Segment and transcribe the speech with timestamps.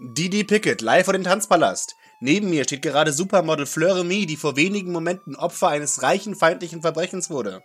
[0.00, 1.96] Didi Pickett, live vor dem Tanzpalast.
[2.20, 6.82] Neben mir steht gerade Supermodel Fleur Remy, die vor wenigen Momenten Opfer eines reichen feindlichen
[6.82, 7.64] Verbrechens wurde.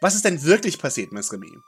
[0.00, 1.58] Was ist denn wirklich passiert, Miss Remy?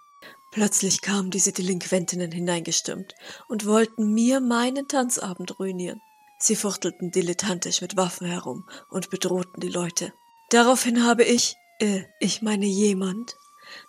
[0.50, 3.14] Plötzlich kamen diese Delinquentinnen hineingestürmt
[3.48, 6.00] und wollten mir meinen Tanzabend ruinieren.
[6.38, 10.14] Sie fuchtelten dilettantisch mit Waffen herum und bedrohten die Leute.
[10.48, 13.36] Daraufhin habe ich, äh, ich meine jemand,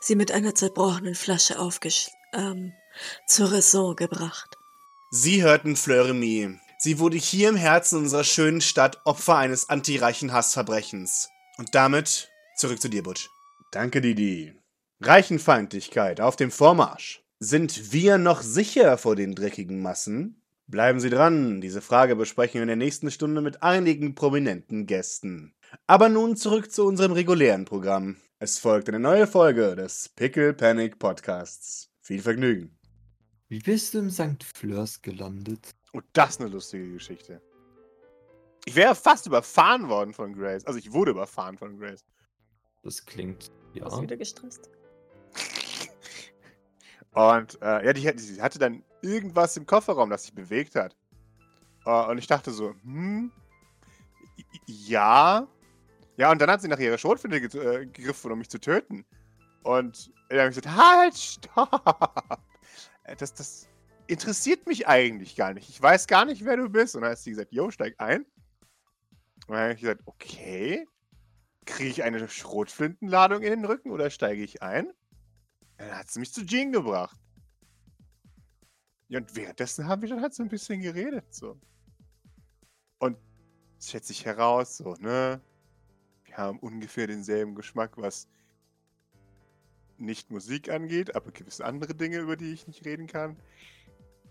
[0.02, 2.10] sie mit einer zerbrochenen Flasche aufgesch...
[2.34, 2.74] ähm,
[3.26, 4.58] zur Raison gebracht.
[5.16, 6.57] Sie hörten Fleur Remy.
[6.79, 11.29] Sie wurde hier im Herzen unserer schönen Stadt Opfer eines antireichen Hassverbrechens.
[11.60, 13.29] Und damit zurück zu dir, Butch.
[13.71, 14.55] Danke, Didi.
[15.02, 17.24] Reichenfeindlichkeit auf dem Vormarsch.
[17.39, 20.41] Sind wir noch sicher vor den dreckigen Massen?
[20.65, 25.54] Bleiben Sie dran, diese Frage besprechen wir in der nächsten Stunde mit einigen prominenten Gästen.
[25.86, 28.16] Aber nun zurück zu unserem regulären Programm.
[28.39, 31.91] Es folgt eine neue Folge des Pickle Panic Podcasts.
[32.02, 32.80] Viel Vergnügen.
[33.53, 34.44] Wie bist du im St.
[34.44, 35.75] Fleurs gelandet?
[35.92, 37.39] Oh, das ist eine lustige Geschichte.
[38.66, 40.66] Ich wäre fast überfahren worden von Grace.
[40.66, 42.03] Also ich wurde überfahren von Grace.
[42.81, 43.86] Das klingt, ja.
[43.86, 44.72] Hast du wieder gestresst?
[47.11, 50.97] Und äh, ja, die, die hatte dann irgendwas im Kofferraum, das sich bewegt hat.
[51.86, 53.31] Uh, und ich dachte so, hm,
[54.66, 55.47] ja.
[56.17, 59.05] Ja, und dann hat sie nach ihrer Schrotflinte ge äh, gegriffen, um mich zu töten.
[59.61, 62.39] Und dann habe ich gesagt, halt, stopp.
[63.03, 63.67] Äh, das, das
[64.07, 65.69] interessiert mich eigentlich gar nicht.
[65.69, 66.95] Ich weiß gar nicht, wer du bist.
[66.95, 68.25] Und dann hat sie gesagt, yo, steig ein.
[69.47, 70.87] Und dann habe ich gesagt, okay.
[71.65, 74.91] Kriege ich eine Schrotflintenladung in den Rücken oder steige ich ein?
[75.77, 77.17] Dann hat sie mich zu Jean gebracht.
[79.07, 81.57] Ja, und währenddessen haben wir dann halt so ein bisschen geredet, so.
[82.99, 83.17] Und
[83.79, 85.41] es stellt sich heraus, so, ne?
[86.25, 88.27] Wir haben ungefähr denselben Geschmack, was
[89.97, 93.38] nicht Musik angeht, aber gewisse andere Dinge, über die ich nicht reden kann.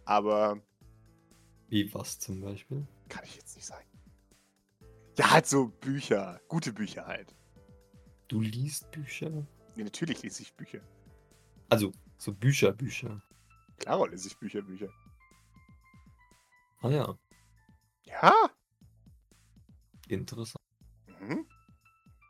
[0.04, 0.60] Aber.
[1.68, 2.86] Wie was zum Beispiel?
[3.08, 3.86] Kann ich jetzt nicht sagen.
[5.16, 6.40] Ja, halt so Bücher.
[6.48, 7.34] Gute Bücher halt.
[8.28, 9.46] Du liest Bücher?
[9.76, 10.80] Ja, natürlich lese ich Bücher.
[11.68, 13.22] Also, so Bücher, Bücher.
[13.78, 14.88] Klar lese ich Bücher, Bücher.
[16.80, 17.18] Ah ja.
[18.04, 18.32] Ja.
[20.08, 20.64] Interessant.
[21.20, 21.46] Mhm.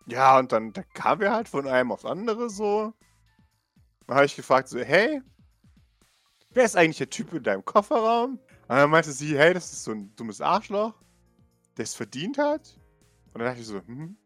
[0.06, 2.92] Ja, und dann da kamen wir halt von einem aufs andere so.
[4.06, 5.22] Dann habe ich gefragt, so, hey,
[6.50, 8.32] wer ist eigentlich der Typ in deinem Kofferraum?
[8.32, 10.94] Und dann meinte sie, hey, das ist so ein dummes Arschloch,
[11.76, 12.78] der es verdient hat.
[13.32, 14.16] Und dann dachte ich so, hm.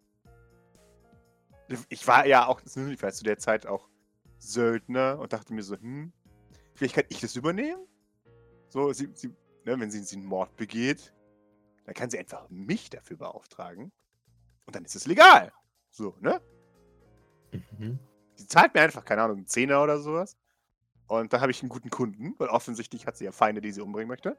[1.88, 3.88] Ich war ja auch, ich war zu der Zeit auch
[4.38, 6.12] Söldner und dachte mir so, hm,
[6.74, 7.86] vielleicht kann ich das übernehmen?
[8.68, 9.28] So, sie, sie,
[9.64, 11.12] ne, wenn sie, sie einen Mord begeht,
[11.84, 13.92] dann kann sie einfach mich dafür beauftragen.
[14.66, 15.52] Und dann ist es legal.
[15.90, 16.40] So, ne?
[17.52, 17.98] Mhm.
[18.38, 20.36] Die zahlt mir einfach, keine Ahnung, einen Zehner oder sowas.
[21.06, 23.80] Und dann habe ich einen guten Kunden, weil offensichtlich hat sie ja Feinde, die sie
[23.80, 24.36] umbringen möchte.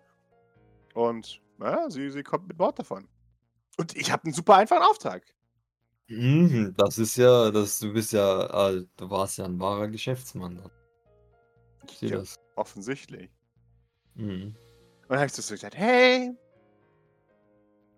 [0.93, 3.07] Und ja, sie, sie kommt mit Bord davon.
[3.77, 5.23] Und ich habe einen super einfachen Auftrag.
[6.07, 10.61] Mhm, das ist ja, das, du bist ja, äh, du warst ja ein wahrer Geschäftsmann.
[11.85, 12.35] Ich sehe ja, das.
[12.55, 13.29] Offensichtlich.
[14.15, 14.55] Mhm.
[15.01, 16.33] Und dann habe ich so gesagt, hey,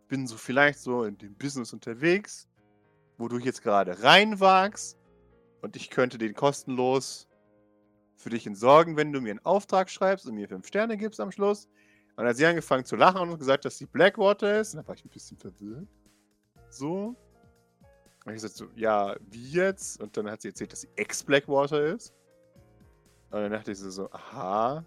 [0.07, 2.47] bin so vielleicht so in dem Business unterwegs,
[3.17, 4.98] wo du jetzt gerade reinwagst
[5.61, 7.27] und ich könnte den kostenlos
[8.15, 11.31] für dich entsorgen, wenn du mir einen Auftrag schreibst und mir fünf Sterne gibst am
[11.31, 11.65] Schluss.
[12.09, 14.73] Und dann hat sie angefangen zu lachen und gesagt, dass sie Blackwater ist.
[14.73, 15.87] Und dann war ich ein bisschen verwirrt.
[16.69, 17.15] So.
[18.25, 20.01] Und ich sagte so, ja, wie jetzt?
[20.01, 22.13] Und dann hat sie erzählt, dass sie Ex-Blackwater ist.
[23.31, 24.83] Und dann dachte ich so, aha,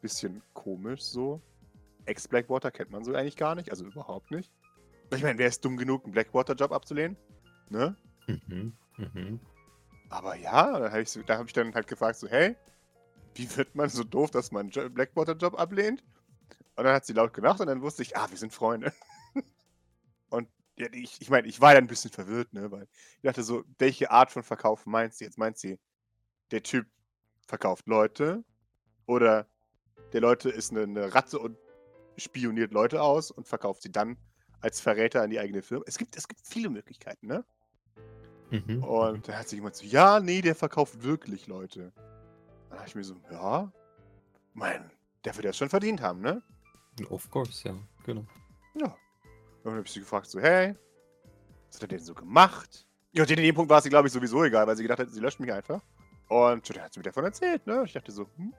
[0.00, 1.40] bisschen komisch so.
[2.06, 4.50] Ex-Blackwater kennt man so eigentlich gar nicht, also überhaupt nicht.
[5.14, 7.16] Ich meine, wer ist dumm genug, einen Blackwater-Job abzulehnen?
[7.68, 7.96] Ne?
[8.26, 9.40] Mhm, mhm.
[10.10, 12.56] Aber ja, da habe ich, so, hab ich dann halt gefragt, so, hey,
[13.34, 16.02] wie wird man so doof, dass man einen Blackwater-Job ablehnt?
[16.76, 18.92] Und dann hat sie laut gelacht und dann wusste ich, ah, wir sind Freunde.
[20.30, 23.42] und ja, ich, ich meine, ich war dann ein bisschen verwirrt, ne, weil ich dachte
[23.42, 25.24] so, welche Art von Verkauf meint sie?
[25.24, 25.78] Jetzt meint sie,
[26.50, 26.86] der Typ
[27.46, 28.44] verkauft Leute
[29.06, 29.46] oder
[30.12, 31.56] der Leute ist eine, eine Ratze und
[32.16, 34.16] spioniert Leute aus und verkauft sie dann
[34.60, 35.84] als Verräter an die eigene Firma.
[35.86, 37.44] Es gibt, es gibt viele Möglichkeiten, ne?
[38.50, 38.82] Mhm.
[38.84, 41.92] Und da hat sich jemand so, ja, nee, der verkauft wirklich Leute.
[42.68, 43.72] Dann dachte ich mir so, ja,
[44.54, 44.90] mein,
[45.24, 46.42] der wird das schon verdient haben, ne?
[47.08, 47.74] Of course, ja,
[48.04, 48.26] genau.
[48.74, 48.86] Ja.
[48.86, 50.74] Und dann habe ich sie gefragt, so, hey,
[51.68, 52.86] was hat er denn so gemacht?
[53.12, 55.00] Ja, und in dem Punkt war es ihr, glaube ich, sowieso egal, weil sie gedacht
[55.00, 55.82] hat, sie löscht mich einfach.
[56.28, 57.82] Und dann hat sie mir davon erzählt, ne?
[57.84, 58.54] Ich dachte so, hm,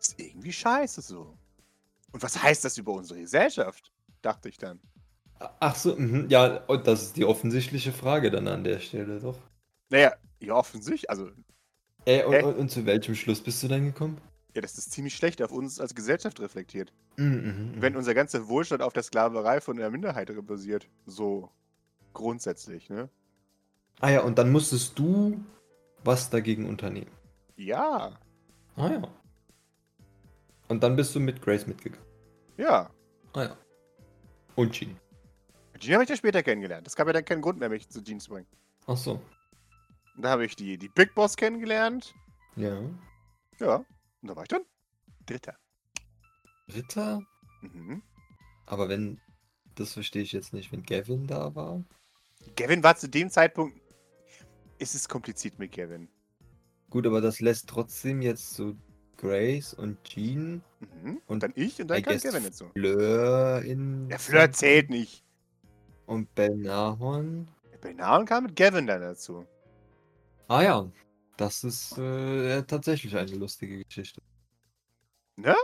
[0.00, 1.36] ist irgendwie scheiße so.
[2.12, 3.92] Und was heißt das über unsere Gesellschaft?
[4.22, 4.80] Dachte ich dann.
[5.60, 9.38] Ach so, mhm, ja, und das ist die offensichtliche Frage dann an der Stelle, doch.
[9.90, 11.30] Naja, ja, offensichtlich, also.
[12.06, 14.18] Äh, und, und, und, zu welchem Schluss bist du dann gekommen?
[14.54, 16.92] Ja, das ist ziemlich schlecht auf uns als Gesellschaft reflektiert.
[17.16, 17.98] Mhm, mhm, Wenn mhm.
[17.98, 20.88] unser ganzer Wohlstand auf der Sklaverei von der Minderheit basiert.
[21.06, 21.50] So
[22.12, 23.08] grundsätzlich, ne?
[24.00, 25.40] Ah ja, und dann musstest du
[26.04, 27.10] was dagegen unternehmen.
[27.56, 28.18] Ja,
[28.76, 29.02] Ah ja.
[30.68, 32.04] Und dann bist du mit Grace mitgegangen.
[32.56, 32.90] ja.
[33.32, 33.56] Ah ja.
[34.54, 34.76] Und
[35.84, 35.94] Jean.
[35.94, 36.86] Habe ich ja später kennengelernt.
[36.86, 38.46] Es gab ja dann keinen Grund mehr, mich zu Gene zu bringen.
[38.86, 39.20] Ach so.
[40.16, 42.14] Und da habe ich die, die Big Boss kennengelernt.
[42.56, 42.80] Ja.
[43.58, 43.76] Ja.
[43.76, 44.62] Und da war ich dann
[45.26, 45.56] Dritter.
[46.74, 47.22] Ritter?
[47.62, 48.02] Mhm.
[48.66, 49.20] Aber wenn,
[49.74, 51.82] das verstehe ich jetzt nicht, wenn Gavin da war.
[52.56, 53.80] Gavin war zu dem Zeitpunkt.
[54.78, 56.08] Es ist kompliziert mit Gavin.
[56.90, 58.74] Gut, aber das lässt trotzdem jetzt so
[59.16, 60.62] Grace und Jean
[61.02, 61.20] Mhm.
[61.26, 62.70] Und dann ich und I dann kam guess Gavin dazu.
[62.72, 64.08] Fleur in.
[64.08, 65.24] Der Flirt zählt nicht.
[66.06, 67.48] Und Belnahon.
[67.80, 69.46] Benahen kam mit Gavin dann dazu.
[70.48, 70.90] Ah ja.
[71.36, 74.22] Das ist äh, tatsächlich eine lustige Geschichte.
[75.36, 75.54] Ne?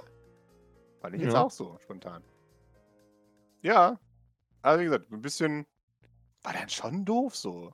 [1.01, 1.43] Fand ich jetzt Ja.
[1.43, 2.23] auch so spontan.
[3.63, 3.99] Ja.
[4.63, 5.67] Also wie gesagt, ein bisschen.
[6.43, 7.73] War dann schon doof so.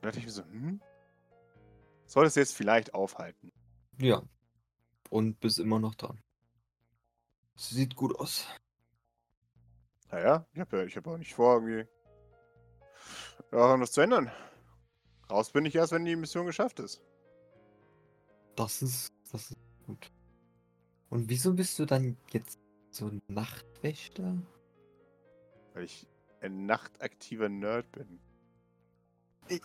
[0.00, 0.80] Da dachte ich mir so, hm?
[2.06, 3.52] Solltest du jetzt vielleicht aufhalten.
[3.98, 4.22] Ja.
[5.10, 6.20] Und bist immer noch dran.
[7.56, 8.46] Sieht gut aus.
[10.14, 11.90] Naja, ich habe ja, ich hab auch nicht vor, irgendwie.
[13.50, 14.30] Ja, was zu ändern.
[15.28, 17.02] Raus bin ich erst, wenn die Mission geschafft ist.
[18.54, 19.58] Das ist, das ist
[19.88, 20.12] gut.
[21.10, 22.60] Und wieso bist du dann jetzt
[22.92, 24.36] so ein Nachtwächter?
[25.72, 26.06] Weil ich
[26.42, 28.20] ein nachtaktiver Nerd bin.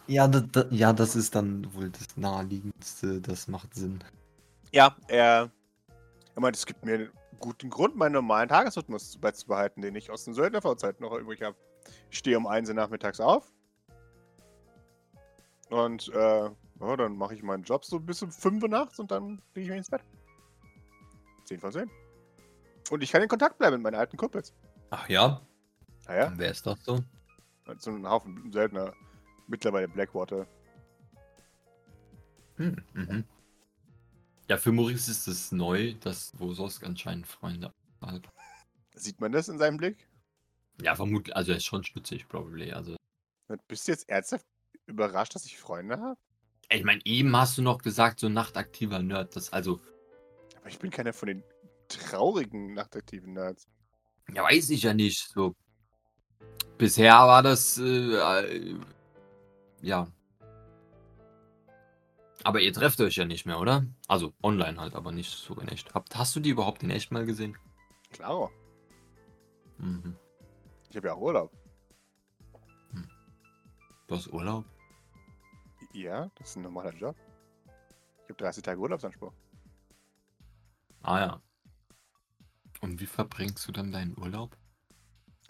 [0.07, 3.21] Ja, da, da, ja, das ist dann wohl das naheliegendste.
[3.21, 4.03] Das macht Sinn.
[4.71, 5.51] Ja, er.
[6.33, 10.33] Er meint, es gibt mir guten Grund, meinen normalen Tagesrhythmus beizubehalten, den ich aus den
[10.33, 11.57] Söldnervorzeiten noch übrig habe.
[12.11, 13.51] Ich stehe um 1 Uhr nachmittags auf.
[15.69, 16.49] Und, äh,
[16.79, 19.61] ja, dann mache ich meinen Job so bis um 5 Uhr nachts und dann lege
[19.61, 20.01] ich mich ins Bett.
[21.45, 21.89] 10 von 10.
[22.89, 24.53] Und ich kann in Kontakt bleiben mit meinen alten Kumpels.
[24.89, 25.41] Ach ja?
[26.07, 26.99] Naja, Dann wäre es doch so.
[27.77, 28.93] so ein Haufen Söldner.
[29.47, 30.47] Mittlerweile Blackwater.
[32.57, 33.23] Hm, mhm.
[34.49, 38.27] Ja, für Maurice ist es neu, dass Wososk anscheinend Freunde hat.
[38.95, 40.07] Sieht man das in seinem Blick?
[40.81, 42.71] Ja, vermutlich, also er ist schon stutzig, probably.
[42.71, 42.95] Also,
[43.67, 44.45] Bist du jetzt ernsthaft
[44.87, 46.19] überrascht, dass ich Freunde habe?
[46.71, 49.79] ich meine, eben hast du noch gesagt, so nachtaktiver Nerd, das also,
[50.57, 51.43] Aber ich bin keiner von den
[51.87, 53.67] traurigen nachtaktiven Nerds.
[54.33, 55.55] ja, weiß ich ja nicht, so.
[56.77, 58.75] Bisher war das, äh, äh,
[59.81, 60.07] ja.
[62.43, 63.85] Aber ihr trefft euch ja nicht mehr, oder?
[64.07, 65.93] Also online halt, aber nicht so in echt.
[65.93, 67.57] Habt, hast du die überhaupt in echt mal gesehen?
[68.11, 68.49] Klar.
[69.77, 70.15] Mhm.
[70.89, 71.51] Ich habe ja auch Urlaub.
[74.09, 74.65] Du hast Urlaub?
[75.93, 77.15] Ja, das ist ein normaler Job.
[78.23, 79.31] Ich habe 30 Tage Urlaubsanspruch.
[81.03, 81.41] Ah ja.
[82.81, 84.57] Und wie verbringst du dann deinen Urlaub?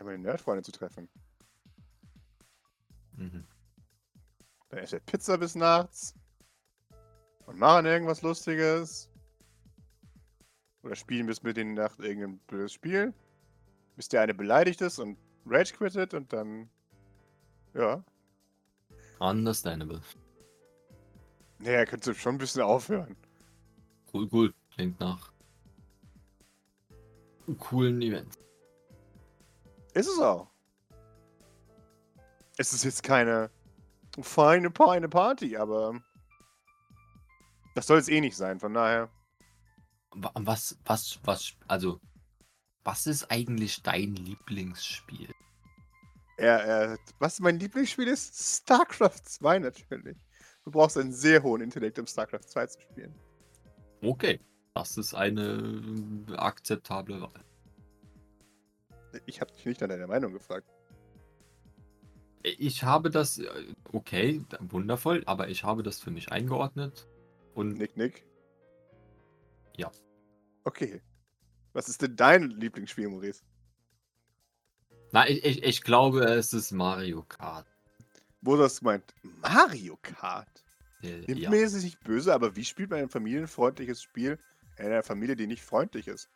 [0.01, 1.07] Um meine Nerdfreunde zu treffen.
[3.13, 3.47] Mhm.
[4.69, 6.13] Dann esse ich Pizza bis nachts.
[7.49, 9.09] Und machen irgendwas Lustiges.
[10.83, 13.11] Oder spielen bis mit in die Nacht irgendein blödes Spiel.
[13.95, 15.17] Bis der eine beleidigt ist und
[15.47, 16.69] Rage quittet und dann.
[17.73, 18.03] Ja.
[19.17, 19.99] Understandable.
[21.57, 23.17] Naja, könntest du schon ein bisschen aufhören.
[24.13, 24.53] Cool, cool.
[24.75, 25.33] Klingt nach
[27.57, 28.37] coolen Event.
[29.95, 30.47] Ist es auch.
[32.57, 33.49] Es ist jetzt keine
[34.21, 35.99] feine, feine Party, aber
[37.75, 39.09] das soll es eh nicht sein, von daher.
[40.11, 41.99] Wa- Was, was, was, also,
[42.83, 45.29] was ist eigentlich dein Lieblingsspiel?
[46.37, 48.33] Er, er, was mein Lieblingsspiel ist?
[48.63, 50.17] StarCraft 2 natürlich.
[50.63, 53.13] Du brauchst einen sehr hohen Intellekt, um StarCraft 2 zu spielen.
[54.01, 54.39] Okay,
[54.73, 55.81] das ist eine
[56.29, 57.43] äh, akzeptable Wahl.
[59.25, 60.67] Ich habe dich nicht nach deiner Meinung gefragt.
[62.43, 63.49] Ich habe das, äh,
[63.91, 67.07] okay, wundervoll, aber ich habe das für mich eingeordnet
[67.59, 68.25] und Nick, Nick.
[69.75, 69.91] Ja.
[70.63, 71.01] Okay.
[71.73, 73.43] Was ist denn dein Lieblingsspiel, Maurice?
[75.11, 77.67] na, ich, ich, ich glaube, es ist Mario Kart.
[78.41, 79.13] Wo du das gemeint?
[79.41, 80.63] Mario Kart.
[81.01, 81.49] Äh, Nimmt ja.
[81.49, 84.39] mir jetzt nicht böse, aber wie spielt man ein familienfreundliches Spiel
[84.77, 86.29] in einer Familie, die nicht freundlich ist?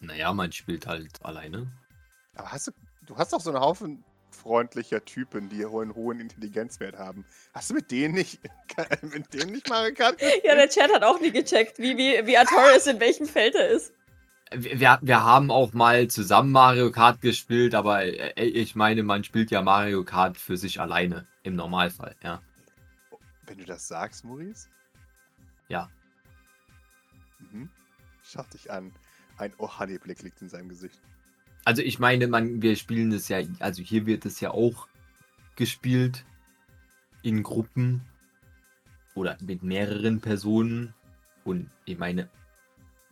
[0.00, 1.72] Naja, man spielt halt alleine.
[2.34, 2.72] Aber hast du,
[3.06, 4.04] du hast doch so einen Haufen
[4.42, 7.24] freundlicher Typen, die einen hohen Intelligenzwert haben.
[7.54, 8.40] Hast du mit denen nicht,
[9.02, 12.36] mit denen nicht Mario Kart Ja, der Chat hat auch nie gecheckt, wie, wie, wie
[12.36, 13.92] Artorias in welchem Feld er ist.
[14.54, 19.50] Wir, wir- haben auch mal zusammen Mario Kart gespielt, aber äh, ich meine, man spielt
[19.50, 22.42] ja Mario Kart für sich alleine, im Normalfall, ja.
[23.46, 24.68] Wenn du das sagst, Maurice?
[25.68, 25.88] Ja.
[27.38, 27.70] Mhm.
[28.22, 28.92] schaut dich an.
[29.38, 31.00] Ein Ohani-Blick liegt in seinem Gesicht.
[31.64, 34.88] Also ich meine, man, wir spielen das ja, also hier wird es ja auch
[35.56, 36.24] gespielt
[37.22, 38.02] in Gruppen
[39.14, 40.94] oder mit mehreren Personen.
[41.44, 42.28] Und ich meine,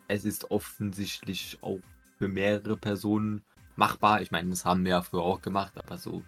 [0.08, 1.80] es ist offensichtlich auch
[2.18, 3.42] für mehrere Personen
[3.76, 4.20] machbar.
[4.20, 6.24] Ich meine, das haben wir ja früher auch gemacht, aber so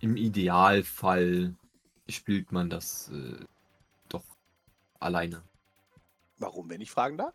[0.00, 1.54] im Idealfall
[2.08, 3.44] spielt man das äh,
[4.08, 4.24] doch
[5.00, 5.42] alleine.
[6.38, 7.34] Warum, wenn ich fragen darf?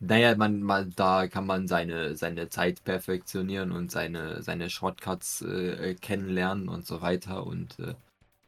[0.00, 5.94] Naja, man, man, da kann man seine, seine Zeit perfektionieren und seine, seine Shortcuts äh,
[5.94, 7.44] kennenlernen und so weiter.
[7.44, 7.94] Und äh,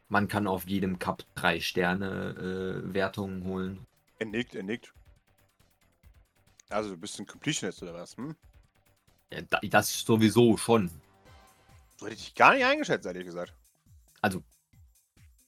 [0.07, 3.85] man kann auf jedem Cup drei Sterne äh, Wertungen holen.
[4.19, 4.93] Er nickt, er nickt.
[6.69, 8.15] Also du bist ein Completionist oder was?
[8.15, 8.33] Hm?
[9.33, 10.89] Ja, da- das sowieso schon.
[11.97, 13.53] So hätte ich dich gar nicht eingeschätzt, ehrlich gesagt.
[14.21, 14.41] Also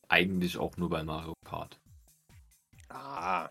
[0.09, 1.79] eigentlich auch nur bei Mario Kart.
[2.89, 3.49] Ah.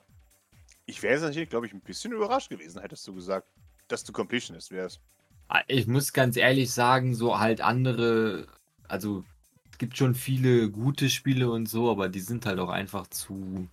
[0.92, 3.48] Ich wäre jetzt natürlich, glaube ich, ein bisschen überrascht gewesen, hättest du gesagt,
[3.88, 5.00] dass du Completionist wärst.
[5.48, 8.46] Ah, Ich muss ganz ehrlich sagen, so halt andere,
[8.88, 9.24] also
[9.70, 13.68] es gibt schon viele gute Spiele und so, aber die sind halt auch einfach zu,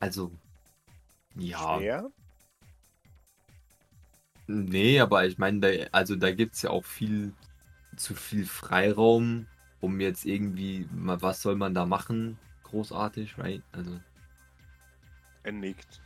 [0.00, 0.30] also
[1.36, 2.10] ja, Schwer?
[4.46, 7.32] nee, aber ich meine, da, also da gibt es ja auch viel
[7.96, 9.46] zu viel Freiraum,
[9.80, 13.62] um jetzt irgendwie, was soll man da machen, großartig, right?
[13.72, 14.00] Also
[15.44, 16.00] Er nickt.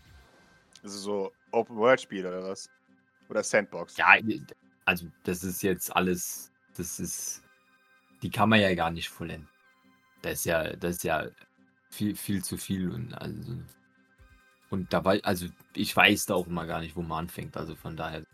[0.83, 2.71] Also so Open-World-Spiel oder was?
[3.29, 3.97] Oder Sandbox?
[3.97, 4.15] Ja,
[4.85, 7.43] also das ist jetzt alles, das ist,
[8.23, 9.49] die kann man ja gar nicht vollenden.
[10.23, 11.29] Das ist ja, das ist ja
[11.91, 13.59] viel, viel zu viel und also
[14.71, 17.57] und dabei, also ich weiß da auch immer gar nicht, wo man anfängt.
[17.57, 18.25] Also von daher,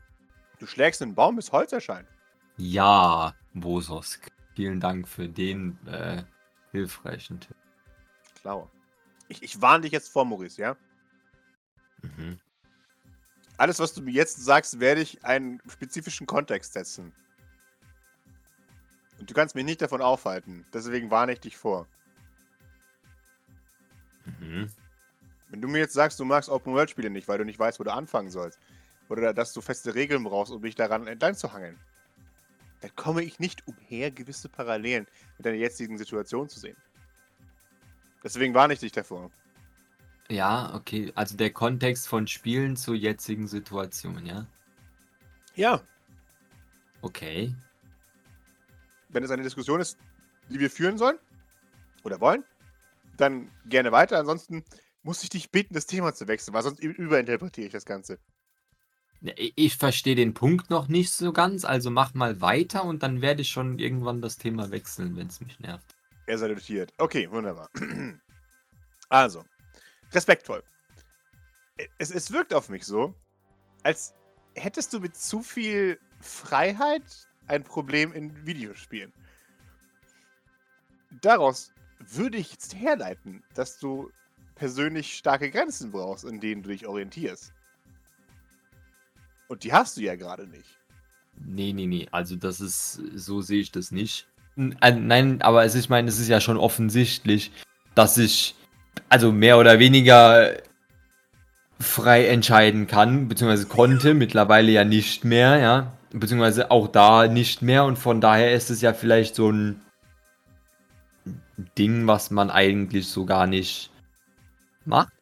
[0.58, 2.08] Du schlägst einen Baum, bis Holz erscheint.
[2.56, 6.22] ja, Bososk, vielen Dank für den äh,
[6.70, 7.56] hilfreichen Tipp.
[8.40, 8.70] Klar.
[9.28, 10.76] Ich, ich warne dich jetzt vor, Maurice, ja?
[12.02, 12.38] Mhm.
[13.56, 17.12] Alles, was du mir jetzt sagst, werde ich einen spezifischen Kontext setzen.
[19.18, 20.66] Und du kannst mich nicht davon aufhalten.
[20.72, 21.86] Deswegen warne ich dich vor.
[24.40, 24.68] Mhm.
[25.50, 27.92] Wenn du mir jetzt sagst, du magst Open-World-Spiele nicht, weil du nicht weißt, wo du
[27.92, 28.58] anfangen sollst,
[29.08, 31.78] oder dass du feste Regeln brauchst, um dich daran entlang zu hangeln,
[32.80, 35.06] dann komme ich nicht umher, gewisse Parallelen
[35.36, 36.76] mit deiner jetzigen Situation zu sehen.
[38.24, 39.30] Deswegen warne ich dich davor.
[40.28, 41.12] Ja, okay.
[41.14, 44.46] Also der Kontext von Spielen zur jetzigen Situation, ja?
[45.54, 45.82] Ja.
[47.02, 47.54] Okay.
[49.08, 49.98] Wenn es eine Diskussion ist,
[50.48, 51.18] die wir führen sollen
[52.04, 52.44] oder wollen,
[53.16, 54.18] dann gerne weiter.
[54.18, 54.64] Ansonsten
[55.02, 58.18] muss ich dich bitten, das Thema zu wechseln, weil sonst überinterpretiere ich das Ganze.
[59.36, 63.42] Ich verstehe den Punkt noch nicht so ganz, also mach mal weiter und dann werde
[63.42, 65.94] ich schon irgendwann das Thema wechseln, wenn es mich nervt.
[66.26, 66.92] Er salutiert.
[66.98, 67.68] Okay, wunderbar.
[69.08, 69.44] Also,
[70.14, 70.62] respektvoll.
[71.98, 73.14] Es, es wirkt auf mich so,
[73.82, 74.14] als
[74.54, 77.02] hättest du mit zu viel Freiheit
[77.48, 79.12] ein Problem in Videospielen.
[81.20, 84.10] Daraus würde ich jetzt herleiten, dass du
[84.54, 87.52] persönlich starke Grenzen brauchst, in denen du dich orientierst.
[89.48, 90.78] Und die hast du ja gerade nicht.
[91.44, 94.26] Nee, nee, nee, also das ist, so sehe ich das nicht.
[94.56, 97.50] Äh, Nein, aber es ich meine, es ist ja schon offensichtlich,
[97.94, 98.54] dass ich
[99.08, 100.56] also mehr oder weniger
[101.80, 107.84] frei entscheiden kann, beziehungsweise konnte, mittlerweile ja nicht mehr, ja, beziehungsweise auch da nicht mehr
[107.84, 109.80] und von daher ist es ja vielleicht so ein
[111.78, 113.90] Ding, was man eigentlich so gar nicht
[114.84, 115.12] macht.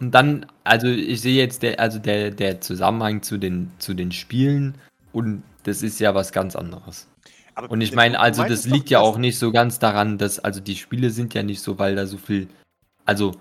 [0.00, 4.12] Und dann, also ich sehe jetzt der, also der, der Zusammenhang zu den, zu den
[4.12, 4.74] Spielen
[5.12, 7.08] und das ist ja was ganz anderes.
[7.54, 10.60] Aber Und ich meine, also das liegt ja auch nicht so ganz daran, dass, also
[10.60, 12.48] die Spiele sind ja nicht so, weil da so viel,
[13.04, 13.32] also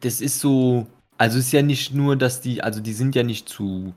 [0.00, 0.86] das ist so,
[1.18, 3.94] also ist ja nicht nur, dass die, also die sind ja nicht zu,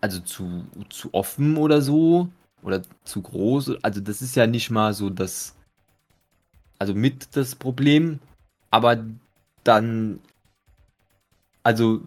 [0.00, 2.28] also zu, zu offen oder so,
[2.62, 5.54] oder zu groß, also das ist ja nicht mal so das,
[6.78, 8.18] also mit das Problem,
[8.70, 9.04] aber
[9.64, 10.20] dann,
[11.62, 12.02] also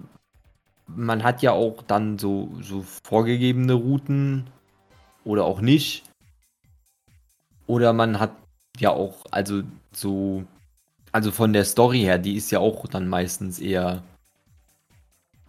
[0.95, 4.47] man hat ja auch dann so, so vorgegebene Routen
[5.23, 6.03] oder auch nicht.
[7.67, 8.31] Oder man hat
[8.79, 10.45] ja auch, also so,
[11.11, 14.03] also von der Story her, die ist ja auch dann meistens eher,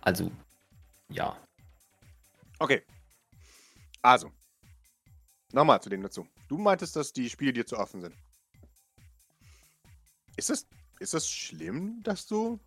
[0.00, 0.31] also,
[1.09, 1.37] ja.
[2.59, 2.83] Okay.
[4.02, 4.31] Also.
[5.52, 6.26] Nochmal zu dem dazu.
[6.49, 8.14] Du meintest, dass die Spiele dir zu offen sind.
[10.37, 10.67] Ist es,
[11.00, 12.59] ist es schlimm, dass du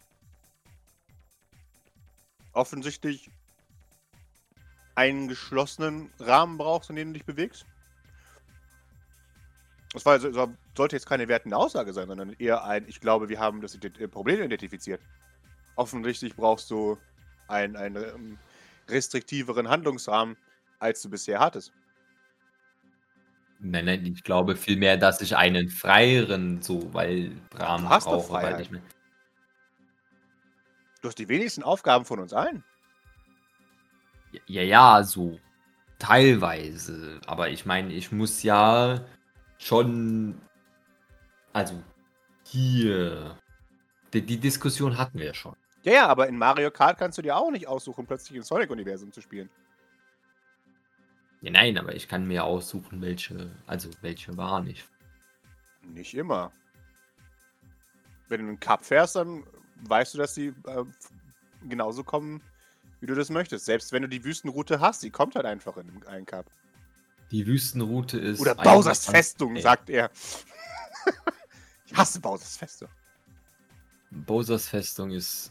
[2.52, 3.30] offensichtlich
[4.96, 7.66] einen geschlossenen Rahmen brauchst, in dem du dich bewegst?
[9.94, 13.40] Das war, so- sollte jetzt keine wertende Aussage sein, sondern eher ein, ich glaube, wir
[13.40, 15.02] haben das äh, Problem identifiziert.
[15.76, 16.98] Offensichtlich brauchst du
[17.48, 18.40] einen, einen ähm,
[18.90, 20.36] restriktiveren Handlungsrahmen,
[20.80, 21.72] als du bisher hattest.
[23.60, 28.34] Nein, nein, ich glaube vielmehr, dass ich einen freieren, so, weil Rahmen hast doch brauche,
[28.34, 28.82] weil ich mir.
[31.02, 32.64] Du hast die wenigsten Aufgaben von uns allen.
[34.48, 35.40] Ja, ja, so.
[36.00, 37.22] Teilweise.
[37.26, 39.06] Aber ich meine, ich muss ja
[39.64, 40.40] schon.
[41.54, 41.82] Also,
[42.44, 43.38] hier.
[44.14, 45.56] Die, die Diskussion hatten wir schon.
[45.84, 49.12] Ja, ja, aber in Mario Kart kannst du dir auch nicht aussuchen, plötzlich im Sonic-Universum
[49.12, 49.50] zu spielen.
[51.42, 53.52] Ja, nein, aber ich kann mir aussuchen, welche.
[53.68, 54.88] Also, welche war nicht.
[55.82, 56.52] Nicht immer.
[58.30, 59.44] Wenn du einen Cup fährst, dann
[59.82, 60.86] weißt du, dass die äh,
[61.68, 62.42] genauso kommen,
[63.02, 63.66] wie du das möchtest.
[63.66, 66.46] Selbst wenn du die Wüstenroute hast, die kommt halt einfach in einen Cup.
[67.34, 68.40] Die Wüstenroute ist.
[68.40, 70.12] Oder ganz- Festung, sagt er.
[71.88, 72.88] ich hasse Bowsers Festung.
[74.12, 75.50] Bowsers Festung ist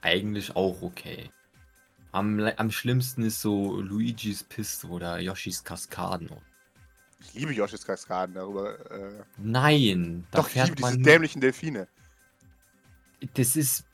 [0.00, 1.30] eigentlich auch okay.
[2.10, 6.28] Am, am schlimmsten ist so Luigis Piste oder Yoshis Kaskaden.
[7.20, 8.90] Ich liebe Yoshis Kaskaden darüber.
[8.90, 11.86] Äh, Nein, da doch, ich liebe diese dämlichen Delfine.
[13.34, 13.84] Das ist.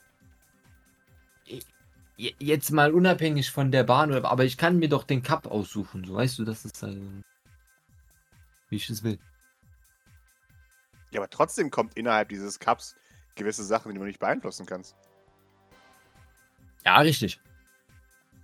[2.18, 6.04] Je- Jetzt mal unabhängig von der Bahn, aber ich kann mir doch den Cup aussuchen.
[6.04, 7.00] So weißt du, das ist halt.
[8.68, 9.18] Wie ich es will.
[11.12, 12.96] Ja, aber trotzdem kommt innerhalb dieses Cups
[13.36, 14.96] gewisse Sachen, die du nicht beeinflussen kannst.
[16.84, 17.40] Ja, richtig.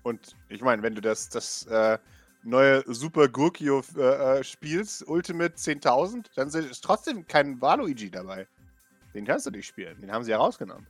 [0.04, 1.98] Und ich meine, wenn du das, das äh,
[2.44, 8.46] neue Super Gurkio äh, äh, spielst, Ultimate 10.000, dann ist trotzdem kein Waluigi dabei.
[9.14, 10.00] Den kannst du nicht spielen.
[10.00, 10.86] Den haben sie ja rausgenommen.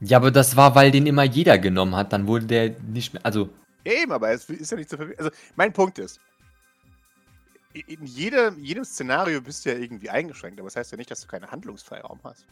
[0.00, 2.12] Ja, aber das war, weil den immer jeder genommen hat.
[2.12, 3.24] Dann wurde der nicht mehr.
[3.24, 3.48] Also,
[3.84, 5.18] eben, aber es ist ja nicht zu verwirren.
[5.18, 6.20] Also, mein Punkt ist,
[7.72, 11.20] in jedem, jedem Szenario bist du ja irgendwie eingeschränkt, aber das heißt ja nicht, dass
[11.22, 12.46] du keinen Handlungsfreiraum hast.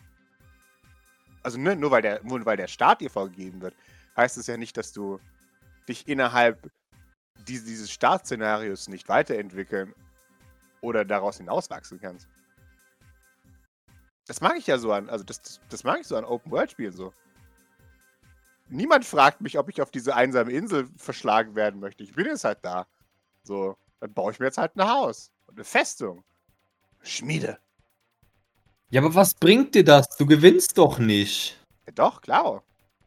[1.43, 3.75] Also, ne, nur, weil der, nur weil der Start dir vorgegeben wird,
[4.17, 5.21] heißt es ja nicht, dass du
[5.89, 6.71] dich innerhalb
[7.47, 9.95] dies, dieses Startszenarios nicht weiterentwickeln
[10.81, 12.29] oder daraus hinauswachsen kannst.
[14.27, 16.93] Das mag ich ja so an, also das, das, das mag ich so an Open-World-Spielen
[16.93, 17.13] so.
[18.69, 22.03] Niemand fragt mich, ob ich auf diese einsame Insel verschlagen werden möchte.
[22.03, 22.87] Ich bin jetzt halt da.
[23.43, 25.31] So, dann baue ich mir jetzt halt ein Haus.
[25.47, 26.25] Und eine Festung.
[27.03, 27.59] Schmiede.
[28.89, 30.09] ja, aber was bringt dir das?
[30.17, 31.63] Du gewinnst doch nicht.
[31.87, 32.63] Ja, doch, klar.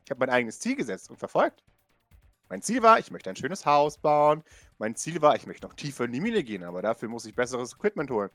[0.06, 1.64] Ich habe mein eigenes Ziel gesetzt und verfolgt.
[2.50, 4.44] Mein Ziel war, ich möchte ein schönes Haus bauen.
[4.78, 7.36] Mein Ziel war, ich möchte noch tiefer in die Mine gehen, aber dafür muss ich
[7.36, 8.30] besseres Equipment holen,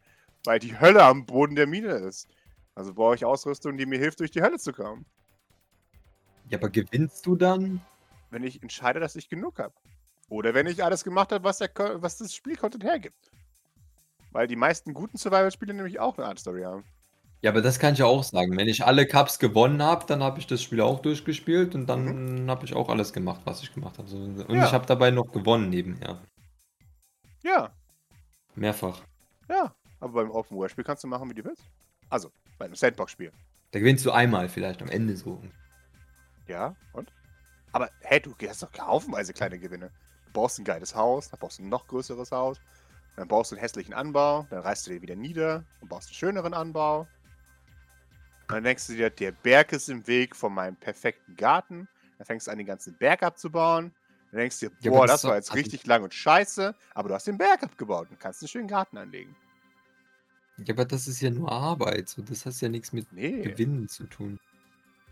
[0.44, 2.28] weil die Hölle am Boden der Mine ist.
[2.74, 5.06] Also brauche ich Ausrüstung, die mir hilft, durch die Hölle zu kommen.
[6.52, 7.80] Ja, aber gewinnst du dann?
[8.30, 9.74] Wenn ich entscheide, dass ich genug habe.
[10.28, 11.70] Oder wenn ich alles gemacht habe, was, der
[12.02, 13.30] was das Spiel-Content hergibt.
[14.32, 16.84] Weil die meisten guten Survival-Spiele nämlich auch eine Art Story haben.
[17.40, 18.56] Ja, aber das kann ich ja auch sagen.
[18.56, 22.48] Wenn ich alle Cups gewonnen habe, dann habe ich das Spiel auch durchgespielt und dann
[22.48, 24.08] habe ich auch alles gemacht, was ich gemacht habe.
[24.14, 24.66] Und Ja.
[24.66, 26.20] ich habe dabei noch gewonnen nebenher.
[27.42, 27.72] Ja,
[28.54, 29.00] Mehrfach.
[29.48, 29.74] ja.
[30.00, 31.62] Aber beim Open-World-Spiel kannst du machen, wie du willst.
[32.10, 33.32] Also, bei einem Sandbox-Spiel.
[33.70, 35.40] Da gewinnst du einmal vielleicht am Ende so.
[36.48, 37.12] Ja, und?
[37.72, 39.90] Aber, hey, du hast doch haufenweise kleine Gewinne.
[40.26, 42.60] Du baust ein geiles Haus, dann baust du ein noch größeres Haus,
[43.16, 46.14] dann baust du einen hässlichen Anbau, dann reißt du den wieder nieder und baust einen
[46.14, 47.06] schöneren Anbau.
[48.48, 51.88] Dann denkst du dir, der Berg ist im Weg von meinem perfekten Garten.
[52.18, 53.94] Dann fängst du an, den ganzen Berg abzubauen.
[54.30, 56.74] Dann denkst du dir, Ja, boah, aber das, war jetzt also- richtig lang und scheiße,
[56.94, 59.34] aber du hast den Berg abgebaut und kannst einen schönen Garten anlegen.
[60.58, 62.10] Ja, aber das ist ja nur Arbeit.
[62.10, 64.38] So, das hat ja nichts mit Nee, Gewinnen zu tun.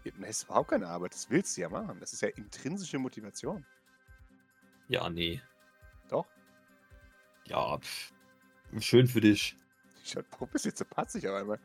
[0.05, 1.15] Das ist überhaupt keine Arbeit.
[1.15, 1.99] Das willst du ja machen.
[2.01, 3.65] Das ist ja intrinsische Motivation.
[4.89, 5.41] Ja, nee.
[6.09, 6.27] Doch.
[7.47, 8.13] Ja, pff.
[8.81, 9.57] schön für dich.
[10.31, 11.61] Warum bist du jetzt so patzig auf einmal?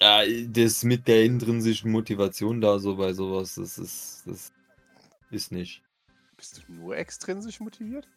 [0.00, 4.52] Ja, das mit der intrinsischen Motivation da so bei sowas, das ist, das
[5.30, 5.82] ist nicht.
[6.36, 8.08] Bist du nur extrinsisch motiviert?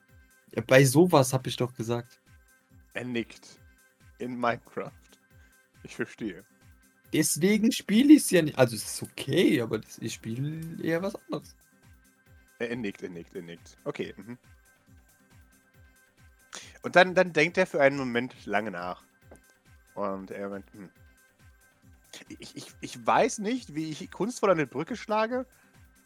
[0.56, 2.20] Ja, bei sowas habe ich doch gesagt.
[2.94, 3.60] Er nickt.
[4.18, 4.92] In Minecraft.
[5.84, 6.44] Ich verstehe.
[7.14, 8.58] Deswegen spiele ich es ja nicht.
[8.58, 11.56] Also es ist okay, aber das, ich spiele eher was anderes.
[12.60, 13.78] Er, nickt, er nickt, er nickt.
[13.84, 14.14] Okay.
[14.18, 14.38] Mhm.
[16.82, 19.04] Und dann, dann denkt er für einen Moment lange nach.
[19.96, 20.90] Und er meint, hm.
[22.40, 25.46] ich, ich, ich weiß nicht, wie ich kunstvoll eine Brücke schlage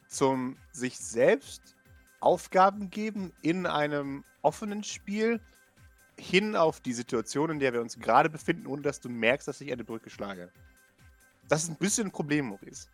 [0.08, 1.76] zum sich selbst
[2.20, 5.40] Aufgaben geben in einem offenen Spiel
[6.20, 9.62] hin auf die Situation, in der wir uns gerade befinden, ohne dass du merkst, dass
[9.62, 10.52] ich eine Brücke schlage.
[11.52, 12.88] Das ist ein bisschen ein Problem, Maurice.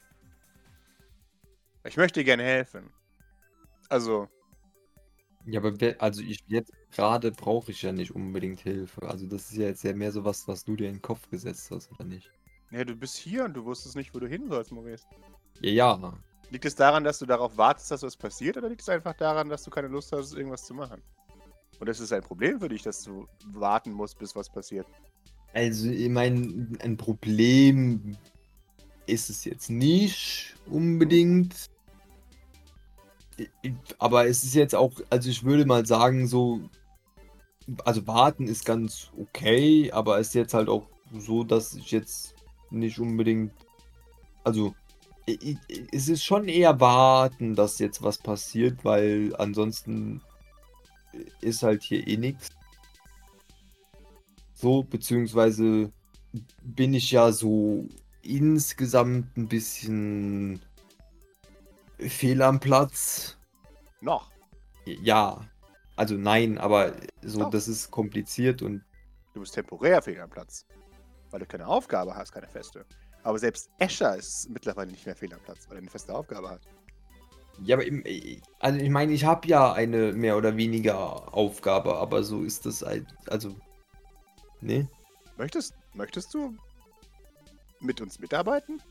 [1.84, 2.92] Ich möchte dir gerne helfen.
[3.88, 4.28] Also,
[5.46, 9.08] Ja, aber also ich jetzt gerade brauche ich ja nicht unbedingt Hilfe.
[9.08, 11.30] Also das ist ja jetzt ja mehr so was, was du dir in den Kopf
[11.30, 12.32] gesetzt hast, oder nicht?
[12.72, 15.06] ja, du bist hier und du wusstest nicht, wo du hin sollst, Maurice.
[15.62, 16.14] Ja, ja.
[16.50, 19.50] Liegt es daran, dass du darauf wartest, dass was passiert, oder liegt es einfach daran,
[19.50, 21.04] dass du keine Lust hast, irgendwas zu machen?
[21.80, 24.88] Und ist es ein Problem für dich, dass du warten musst, bis was passiert?
[25.54, 28.18] Also, ich meine, ein Problem
[29.08, 31.70] ist es jetzt nicht unbedingt.
[34.00, 36.62] Aber es ist jetzt auch, also ich würde mal sagen, so,
[37.86, 42.36] also warten ist ganz okay, aber es ist jetzt halt auch so, dass ich jetzt
[42.72, 43.52] nicht unbedingt,
[44.44, 44.74] also
[45.92, 50.22] es ist schon eher warten, dass jetzt was passiert, weil ansonsten
[51.42, 52.50] ist halt hier eh nichts.
[54.54, 55.92] So, beziehungsweise
[56.64, 57.86] bin ich ja so
[58.28, 60.62] insgesamt ein bisschen
[62.00, 63.38] fehl am Platz.
[64.02, 64.32] Noch.
[64.86, 65.42] Ja,
[65.96, 67.50] also nein, aber so, Doch.
[67.50, 68.84] das ist kompliziert und
[69.34, 70.66] Du bist temporär fehl am Platz.
[71.30, 72.86] Weil du keine Aufgabe hast, keine feste.
[73.24, 76.50] Aber selbst Escher ist mittlerweile nicht mehr fehl am Platz, weil er eine feste Aufgabe
[76.50, 76.62] hat.
[77.64, 78.04] ja, aber im,
[78.60, 82.82] also ich meine, ich habe ja eine mehr oder weniger Aufgabe, aber so ist das
[82.82, 83.56] halt, also,
[84.62, 84.88] ne?
[85.38, 86.56] Möchtest, möchtest du
[87.80, 88.82] mit uns mitarbeiten?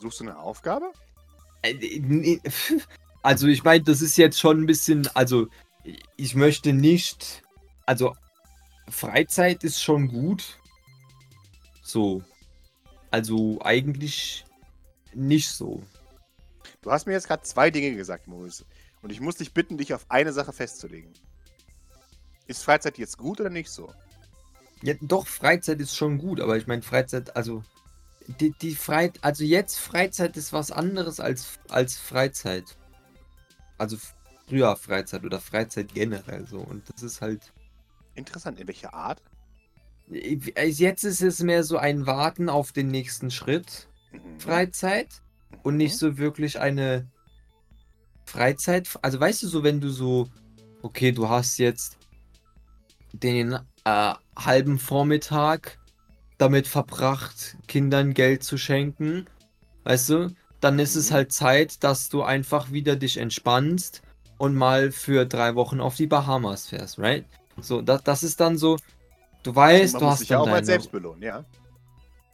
[0.00, 0.92] Suchst du eine Aufgabe?
[1.62, 2.38] Äh,
[3.22, 5.48] Also ich meine, das ist jetzt schon ein bisschen, also
[6.16, 7.42] ich möchte nicht,
[7.84, 8.14] also
[8.88, 10.58] Freizeit ist schon gut.
[11.82, 12.22] So.
[13.10, 14.44] Also eigentlich
[15.14, 15.82] nicht so.
[16.82, 18.64] Du hast mir jetzt gerade zwei Dinge gesagt, Maurice.
[19.02, 21.12] Und ich muss dich bitten, dich auf eine Sache festzulegen.
[22.46, 23.92] Ist Freizeit jetzt gut oder nicht so?
[24.82, 27.64] Ja, doch, Freizeit ist schon gut, aber ich meine, Freizeit, also
[28.40, 32.76] die, die Freizeit, also jetzt Freizeit ist was anderes als, als Freizeit.
[33.78, 33.96] Also
[34.46, 36.58] früher Freizeit oder Freizeit generell so.
[36.58, 37.52] Und das ist halt.
[38.14, 38.58] Interessant.
[38.60, 39.22] In welcher Art?
[40.10, 44.40] Jetzt ist es mehr so ein Warten auf den nächsten Schritt, Mhm.
[44.40, 45.08] Freizeit,
[45.62, 45.98] und nicht Mhm.
[45.98, 47.06] so wirklich eine
[48.24, 48.88] Freizeit.
[49.02, 50.28] Also weißt du so, wenn du so,
[50.82, 51.98] okay, du hast jetzt
[53.12, 55.78] den äh, halben Vormittag
[56.38, 59.26] damit verbracht, Kindern Geld zu schenken,
[59.84, 61.14] weißt du, dann ist es Mhm.
[61.14, 64.02] halt Zeit, dass du einfach wieder dich entspannst
[64.38, 67.26] und mal für drei Wochen auf die Bahamas fährst, right?
[67.60, 68.76] So, das, das ist dann so,
[69.42, 71.44] du weißt, Man du hast sich ja auch mal selbst belohnen, ja.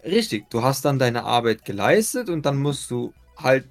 [0.04, 3.66] Richtig, du hast dann deine Arbeit geleistet und dann musst du halt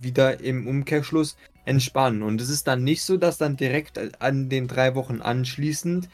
[0.00, 2.22] wieder im Umkehrschluss entspannen.
[2.22, 6.08] Und es ist dann nicht so, dass dann direkt an den drei Wochen anschließend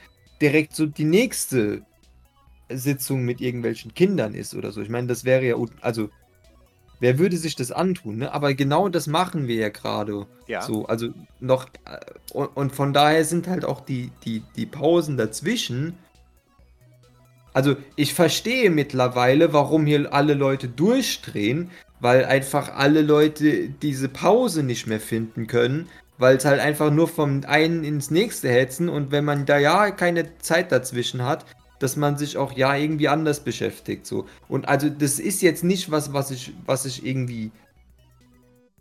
[0.44, 1.80] direkt so die nächste
[2.68, 4.82] Sitzung mit irgendwelchen Kindern ist oder so.
[4.82, 6.10] Ich meine, das wäre ja, also,
[7.00, 8.32] wer würde sich das antun, ne?
[8.32, 10.26] Aber genau das machen wir ja gerade.
[10.46, 10.60] Ja.
[10.60, 11.08] So, also
[11.40, 11.98] noch, äh,
[12.34, 15.94] und, und von daher sind halt auch die, die, die Pausen dazwischen.
[17.54, 24.62] Also, ich verstehe mittlerweile, warum hier alle Leute durchdrehen, weil einfach alle Leute diese Pause
[24.62, 29.10] nicht mehr finden können, weil es halt einfach nur vom einen ins nächste hetzen und
[29.10, 31.44] wenn man da ja keine Zeit dazwischen hat,
[31.78, 34.26] dass man sich auch ja irgendwie anders beschäftigt so.
[34.48, 37.50] Und also das ist jetzt nicht was, was ich was ich irgendwie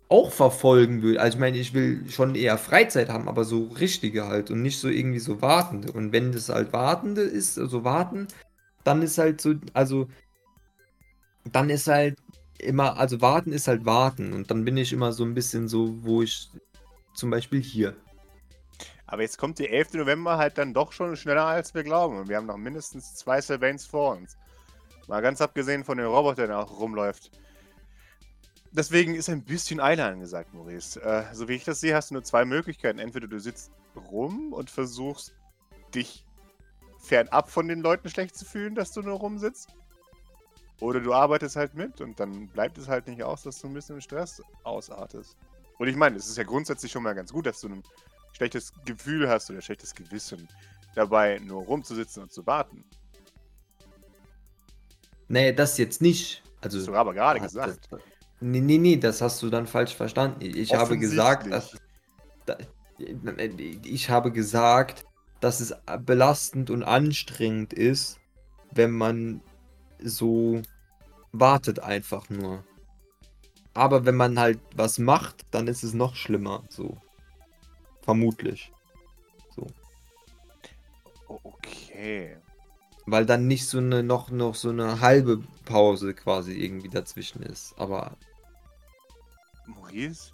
[0.08, 1.18] auch verfolgen will.
[1.18, 4.78] Also ich meine, ich will schon eher Freizeit haben, aber so richtige halt und nicht
[4.78, 5.92] so irgendwie so wartende.
[5.92, 8.28] Und wenn das halt wartende ist, also warten,
[8.84, 10.08] dann ist halt so, also
[11.50, 12.16] dann ist halt
[12.58, 14.32] immer, also warten ist halt warten.
[14.32, 16.48] Und dann bin ich immer so ein bisschen so, wo ich
[17.14, 17.96] zum Beispiel hier.
[19.06, 19.94] Aber jetzt kommt der 11.
[19.94, 22.18] November halt dann doch schon schneller, als wir glauben.
[22.18, 24.36] Und wir haben noch mindestens zwei Sylvains vor uns.
[25.06, 27.30] Mal ganz abgesehen von dem Roboter, der auch rumläuft.
[28.72, 31.00] Deswegen ist ein bisschen Eile angesagt, Maurice.
[31.00, 32.98] Äh, so wie ich das sehe, hast du nur zwei Möglichkeiten.
[32.98, 35.32] Entweder du sitzt rum und versuchst,
[35.94, 36.24] dich
[36.98, 39.68] fernab von den Leuten schlecht zu fühlen, dass du nur rumsitzt.
[40.80, 43.74] Oder du arbeitest halt mit und dann bleibt es halt nicht aus, dass du ein
[43.74, 45.36] bisschen Stress ausartest.
[45.78, 47.82] Und ich meine, es ist ja grundsätzlich schon mal ganz gut, dass du ein
[48.32, 50.48] schlechtes Gefühl hast oder schlechtes Gewissen
[50.94, 52.84] dabei, nur rumzusitzen und zu warten.
[55.28, 56.42] Nee, das jetzt nicht.
[56.60, 57.88] Also, Hast du aber gerade das- gesagt.
[57.90, 58.00] Das,
[58.40, 60.40] nee, nee, nee, das hast du dann falsch verstanden.
[60.40, 61.76] Ich habe gesagt, dass.
[62.46, 62.56] Da,
[62.98, 65.04] ich habe gesagt,
[65.40, 68.18] dass es belastend und anstrengend ist,
[68.70, 69.40] wenn man
[69.98, 70.62] so
[71.32, 72.64] wartet einfach nur.
[73.74, 76.96] Aber wenn man halt was macht, dann ist es noch schlimmer, so.
[78.02, 78.72] Vermutlich.
[81.28, 82.36] Oh, okay.
[83.06, 87.74] Weil dann nicht so eine, noch, noch so eine halbe Pause quasi irgendwie dazwischen ist.
[87.78, 88.16] Aber,
[89.66, 90.32] Maurice,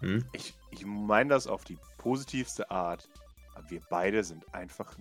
[0.00, 0.24] hm?
[0.32, 3.08] ich, ich meine das auf die positivste Art.
[3.54, 4.96] Aber wir beide sind einfach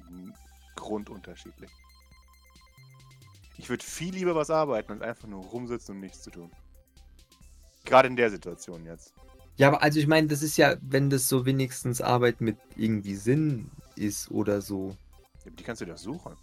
[0.76, 1.72] grundunterschiedlich.
[3.62, 6.52] Ich würde viel lieber was arbeiten, als einfach nur rumsitzen und nichts zu tun.
[7.86, 9.14] Gerade in der Situation jetzt.
[9.58, 13.14] Ja, aber also ich meine, das ist ja, wenn das so wenigstens Arbeit mit irgendwie
[13.14, 14.98] Sinn ist oder so.
[15.46, 16.36] Ja, Die kannst du doch suchen.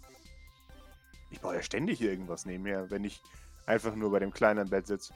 [1.29, 3.21] Ich baue ja ständig irgendwas nebenher, wenn ich
[3.65, 5.13] einfach nur bei dem Kleinen Bett sitze.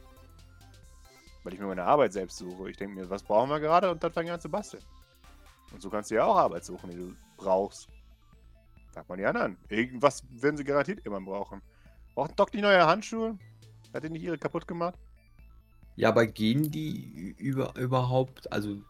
[1.46, 2.70] Weil ich mir meine Arbeit selbst suche.
[2.70, 3.89] Ich denke mir, was brauchen wir gerade?
[3.89, 4.84] Und dann fange ich an zu basteln.
[5.72, 7.88] Und so kannst du ja auch Arbeit suchen, die du brauchst.
[8.94, 9.58] Sag mal die anderen.
[9.70, 11.62] Irgendwas werden sie garantiert immer brauchen.
[12.15, 13.38] Braucht Doc nicht neue Handschuhe?
[13.93, 14.97] Hat die nicht ihre kaputt gemacht?
[15.95, 18.82] Ja, aber gehen die über, überhaupt, also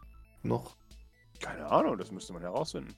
[0.42, 0.76] noch?
[1.40, 2.94] Keine Ahnung, das müsste man herausfinden.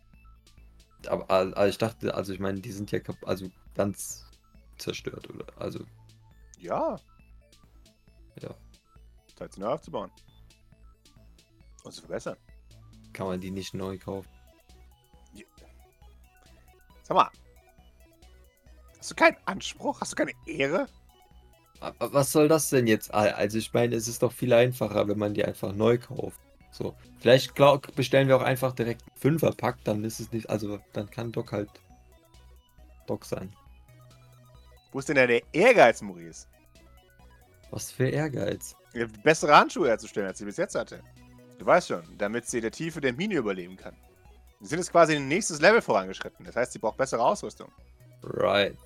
[1.09, 4.25] Aber al- also ich dachte, also ich meine, die sind ja also ganz
[4.79, 5.47] zerstört, oder?
[5.61, 5.85] Also,
[6.59, 6.97] Ja.
[8.41, 8.55] Ja.
[9.37, 10.11] Zeit sie neu aufzubauen.
[11.85, 12.37] Und zu verbessern.
[13.13, 14.29] kann man die nicht neu kaufen.
[17.03, 17.31] Sag mal.
[19.07, 20.01] Hast du keinen Anspruch?
[20.01, 20.89] Hast du keine Ehre?
[21.79, 23.15] Aber was soll das denn jetzt?
[23.15, 26.41] Al- Also ich meine, es ist doch viel einfacher, wenn man die einfach neu kauft.
[26.73, 30.81] So, vielleicht glaub, bestellen wir auch einfach direkt einen Fünferpack, dann ist es nicht, also
[30.93, 31.71] dann kann Doc halt
[33.07, 33.55] Doc sein.
[34.91, 36.49] Wo ist denn der Ehrgeiz, Maurice?
[37.71, 38.75] Was für Ehrgeiz.
[39.23, 41.01] Bessere Handschuhe herzustellen, als sie bis jetzt hatte.
[41.61, 43.95] Du weißt schon, damit sie der Tiefe der Mine überleben kann.
[44.59, 46.45] Sie sind jetzt quasi in ein nächstes Level vorangeschritten.
[46.45, 47.71] Das heißt, sie braucht bessere Ausrüstung.
[48.27, 48.77] Right.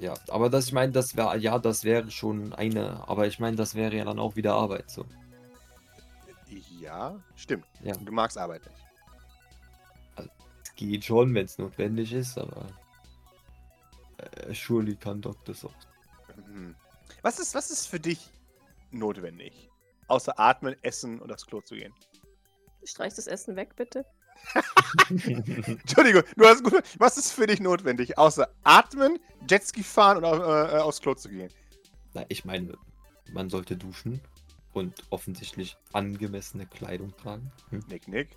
[0.00, 3.56] Ja, aber das, ich meine, das wäre, ja, das wäre schon eine, aber ich meine,
[3.56, 5.04] das wäre ja dann auch wieder Arbeit, so.
[6.80, 7.66] Ja, stimmt.
[7.82, 7.94] Ja.
[7.96, 10.30] Du magst Arbeit nicht.
[10.62, 12.66] Es geht schon, wenn es notwendig ist, aber
[14.18, 15.74] äh, surely kann Doc das auch.
[16.46, 16.74] Mhm.
[17.22, 18.30] Was ist, was ist für dich
[18.90, 19.68] notwendig?
[20.06, 21.92] Außer atmen, essen und aufs Klo zu gehen.
[22.84, 24.06] Streich das Essen weg, bitte.
[25.10, 26.82] Entschuldigung, du hast gut.
[26.98, 28.18] Was ist für dich notwendig?
[28.18, 31.50] Außer atmen, Jetski fahren und au- äh, aufs Klo zu gehen.
[32.14, 32.74] Na, ich meine,
[33.32, 34.20] man sollte duschen
[34.72, 37.50] und offensichtlich angemessene Kleidung tragen.
[37.70, 38.36] Hm, Nick, Nick.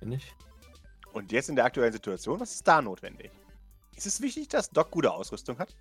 [0.00, 0.32] bin ich?
[1.12, 3.30] Und jetzt in der aktuellen Situation, was ist da notwendig?
[3.94, 5.74] Ist es wichtig, dass Doc gute Ausrüstung hat?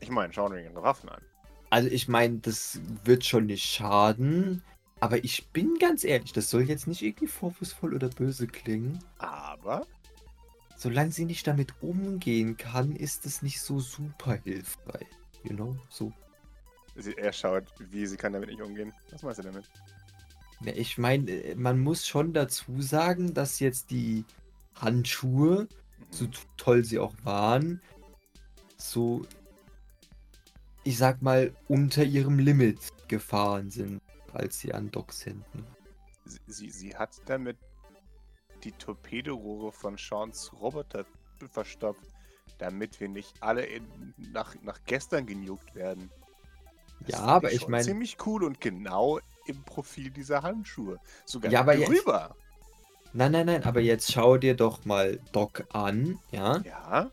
[0.00, 1.20] Ich meine, schauen wir ihre Waffen an.
[1.70, 4.62] Also ich meine, das wird schon nicht schaden,
[5.00, 8.98] aber ich bin ganz ehrlich, das soll jetzt nicht irgendwie vorwurfsvoll oder böse klingen.
[9.18, 9.86] Aber
[10.80, 15.06] Solange sie nicht damit umgehen kann, ist es nicht so super hilfreich.
[15.44, 16.10] You know, so.
[16.96, 18.90] sie, er schaut, wie sie kann damit nicht umgehen.
[19.10, 19.68] Was meinst du damit?
[20.62, 24.24] Ja, ich meine, äh, man muss schon dazu sagen, dass jetzt die
[24.74, 25.68] Handschuhe,
[26.08, 27.82] so t- toll sie auch waren,
[28.78, 29.26] so,
[30.82, 34.00] ich sag mal, unter ihrem Limit gefahren sind,
[34.34, 35.66] als sie an Docs Händen.
[36.24, 37.56] Sie, sie, sie hat damit
[38.64, 41.04] die Torpedorohre von Seans Roboter
[41.50, 42.04] verstopft,
[42.58, 46.10] damit wir nicht alle in, nach, nach gestern genugt werden.
[47.06, 50.98] Ja, finde aber ich schon mein- Ziemlich cool und genau im Profil dieser Handschuhe.
[51.24, 52.36] Sogar Ja, aber jetzt- drüber.
[53.12, 56.58] Nein, nein, nein, aber jetzt schau dir doch mal Doc an, ja?
[56.58, 57.10] Ja.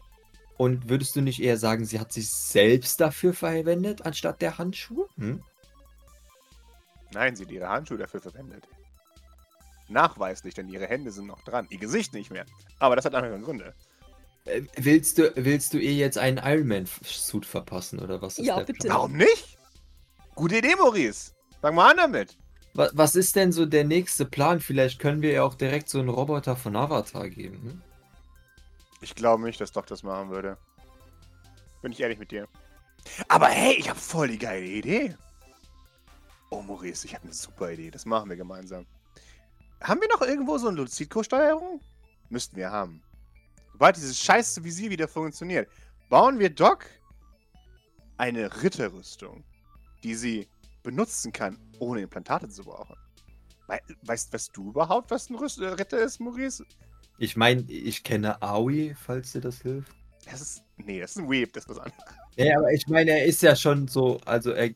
[0.58, 5.08] Und würdest du nicht eher sagen, sie hat sich selbst dafür verwendet, anstatt der Handschuhe?
[5.18, 5.42] Hm?
[7.13, 8.67] Nein, sie hat ihre Handschuhe dafür verwendet.
[9.89, 11.67] Nachweislich, denn ihre Hände sind noch dran.
[11.70, 12.46] Ihr Gesicht nicht mehr.
[12.80, 13.74] Aber das hat andere Gründe.
[14.46, 18.65] Äh, Willst du, willst du ihr jetzt einen Ironman-Suit verpassen, oder was ist Ja, der
[18.65, 18.88] bitte.
[18.88, 18.96] Plan?
[18.98, 19.58] Warum nicht?
[20.36, 21.32] Gute Idee, Maurice.
[21.62, 22.38] Fang mal an damit.
[22.74, 24.60] Wa- Was ist denn so der nächste Plan?
[24.60, 27.62] Vielleicht können wir ihr auch direkt so einen Roboter von Avatar geben.
[27.63, 27.82] Hm?
[29.02, 30.58] Ich glaube nicht, dass Doc das machen würde.
[31.82, 32.48] Bin ich ehrlich mit dir.
[33.30, 35.15] Aber hey, ich habe voll die geile Idee.
[36.50, 37.92] Oh, Maurice, ich habe eine super Idee.
[37.92, 38.86] Das machen wir gemeinsam.
[39.82, 41.82] Haben wir noch irgendwo so eine Lucidco-Steuerung?
[42.30, 43.02] Müssten wir haben.
[43.74, 45.70] Sobald dieses scheiß Visier wieder funktioniert,
[46.10, 46.86] bauen wir Doc
[48.18, 49.44] eine Ritterrüstung,
[50.04, 50.48] die sie
[50.84, 52.96] benutzen kann, ohne Implantate zu brauchen.
[53.68, 56.66] Wei weißt, weißt du überhaupt, was ein Rüst äh, Ritter ist, Maurice?
[57.20, 59.92] Ich meine, ich kenne Aoi, falls dir das hilft.
[60.26, 60.64] Das ist.
[60.78, 62.04] Nee, das ist ein Weeb, das ist was anderes.
[62.38, 64.70] Ja, aber ich meine, er ist ja schon so, also er,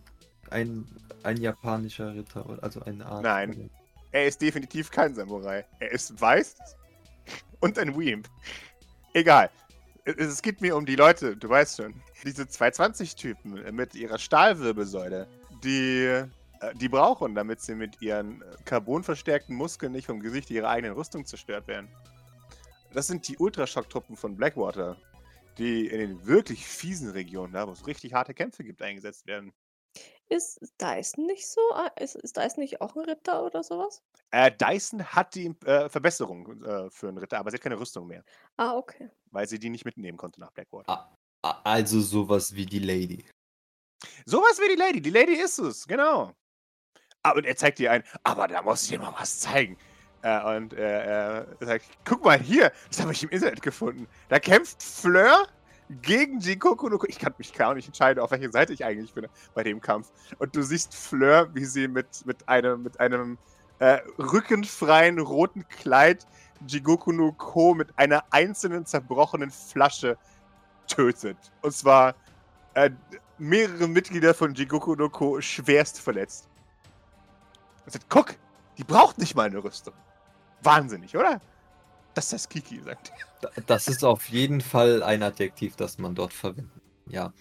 [0.51, 0.85] ein,
[1.23, 3.23] ein japanischer Ritter, also eine Art.
[3.23, 3.69] Nein.
[4.11, 5.65] Er ist definitiv kein Samurai.
[5.79, 6.55] Er ist weiß
[7.61, 8.27] und ein Weeb.
[9.13, 9.49] Egal.
[10.03, 11.93] Es, geht mir um die Leute, du weißt schon.
[12.23, 15.27] Diese 220-Typen mit ihrer Stahlwirbelsäule,
[15.63, 16.27] die, äh,
[16.75, 21.67] die brauchen, damit sie mit ihren carbonverstärkten Muskeln nicht vom Gesicht ihrer eigenen Rüstung zerstört
[21.67, 21.87] werden.
[22.93, 24.97] Das sind die Ultraschock-Truppen von Blackwater,
[25.57, 29.53] die in den wirklich fiesen Regionen, da wo es richtig harte Kämpfe gibt, eingesetzt werden.
[30.31, 31.59] Ist Dyson nicht so?
[31.73, 34.01] Ah, Ist, ist Dyson nicht auch ein Ritter oder sowas?
[34.31, 38.07] Äh, Dyson hat die äh, Verbesserung äh, für einen Ritter, aber sie hat keine Rüstung
[38.07, 38.23] mehr.
[38.55, 39.09] Ah, okay.
[39.31, 41.11] weil sie die nicht mitnehmen konnte nach Blackwater.
[41.41, 43.25] Also sowas wie die Lady.
[44.25, 45.01] Sowas wie die Lady.
[45.01, 46.33] Die Lady ist es, genau.
[47.23, 49.77] Aber und er zeigt dir ein, aber da muss ich dir mal was zeigen.
[50.21, 54.07] Äh, und äh, er sagt, guck mal hier, das habe ich im Internet gefunden.
[54.29, 55.47] Da kämpft Fleur
[56.01, 57.05] gegen Jikoku no Ko.
[57.07, 60.11] Ich kann mich gar nicht entscheiden, auf welche Seite ich eigentlich bin bei dem Kampf.
[60.39, 63.37] Und du siehst Fleur, wie sie mit, mit einem, mit einem
[63.79, 66.25] äh, rückenfreien roten Kleid
[66.67, 70.17] Jigoku no Ko mit einer einzelnen zerbrochenen Flasche
[70.87, 71.37] tötet.
[71.61, 72.15] Und zwar
[72.73, 72.91] äh,
[73.37, 76.47] mehrere Mitglieder von Jigoku no Ko schwerst verletzt.
[77.85, 78.35] Und sagt, guck,
[78.77, 79.93] die braucht nicht mal eine Rüstung.
[80.61, 81.41] Wahnsinnig, oder?
[82.13, 83.49] Das ist das Kiki, sagt er.
[83.49, 86.81] Da- Das ist auf jeden Fall ein Adjektiv, das man dort verwendet.
[87.07, 87.33] Ja.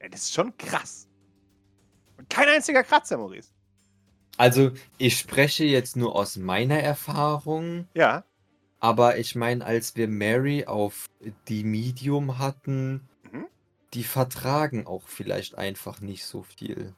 [0.00, 1.08] Ja, das ist schon krass.
[2.28, 3.50] Kein einziger Kratzer, Maurice.
[4.36, 8.24] Also, ich spreche jetzt nur aus meiner Erfahrung, Ja.
[8.80, 11.06] aber ich meine, als wir Mary auf
[11.48, 13.46] die Medium hatten, Mhm.
[13.94, 16.94] die vertragen auch vielleicht einfach nicht so viel.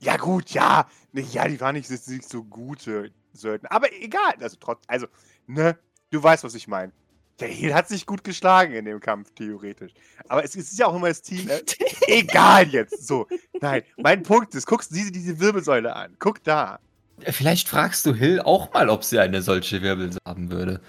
[0.00, 0.88] Ja, gut, ja.
[1.12, 3.72] Ja, die waren nicht, so- nicht so gute Söldner.
[3.72, 4.34] Aber egal.
[4.40, 5.08] Also, trotz, also,
[5.48, 5.76] ne,
[6.10, 6.92] du weißt, was ich meine.
[7.40, 9.92] Der Heal hat sich gut geschlagen in dem Kampf, theoretisch.
[10.28, 11.48] Aber es ist ja auch immer das Team.
[11.48, 11.62] Äh,
[12.08, 13.06] egal jetzt.
[13.06, 13.28] So.
[13.60, 16.16] Nein, mein Punkt ist, guckst diese, diese Wirbelsäule an.
[16.18, 16.80] Guck da.
[17.20, 20.80] Vielleicht fragst du Hill auch mal, ob sie eine solche Wirbelsäule haben würde.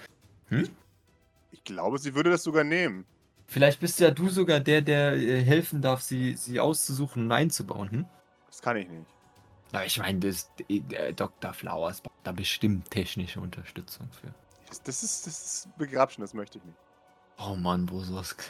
[1.52, 3.04] Ich glaube, sie würde das sogar nehmen.
[3.46, 7.90] Vielleicht bist ja du sogar der, der äh, helfen darf, sie, sie auszusuchen und einzubauen.
[7.90, 8.06] Hm?
[8.48, 9.06] Das kann ich nicht.
[9.72, 11.52] Aber ich meine, das äh, Dr.
[11.52, 14.32] Flowers braucht da bestimmt technische Unterstützung für.
[14.70, 16.78] Das, das, ist, das ist Begrabschen, das möchte ich nicht.
[17.38, 18.42] Oh Mann, Bososk.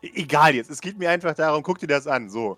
[0.00, 2.30] E- Egal jetzt, es geht mir einfach darum, guck dir das an.
[2.30, 2.56] So.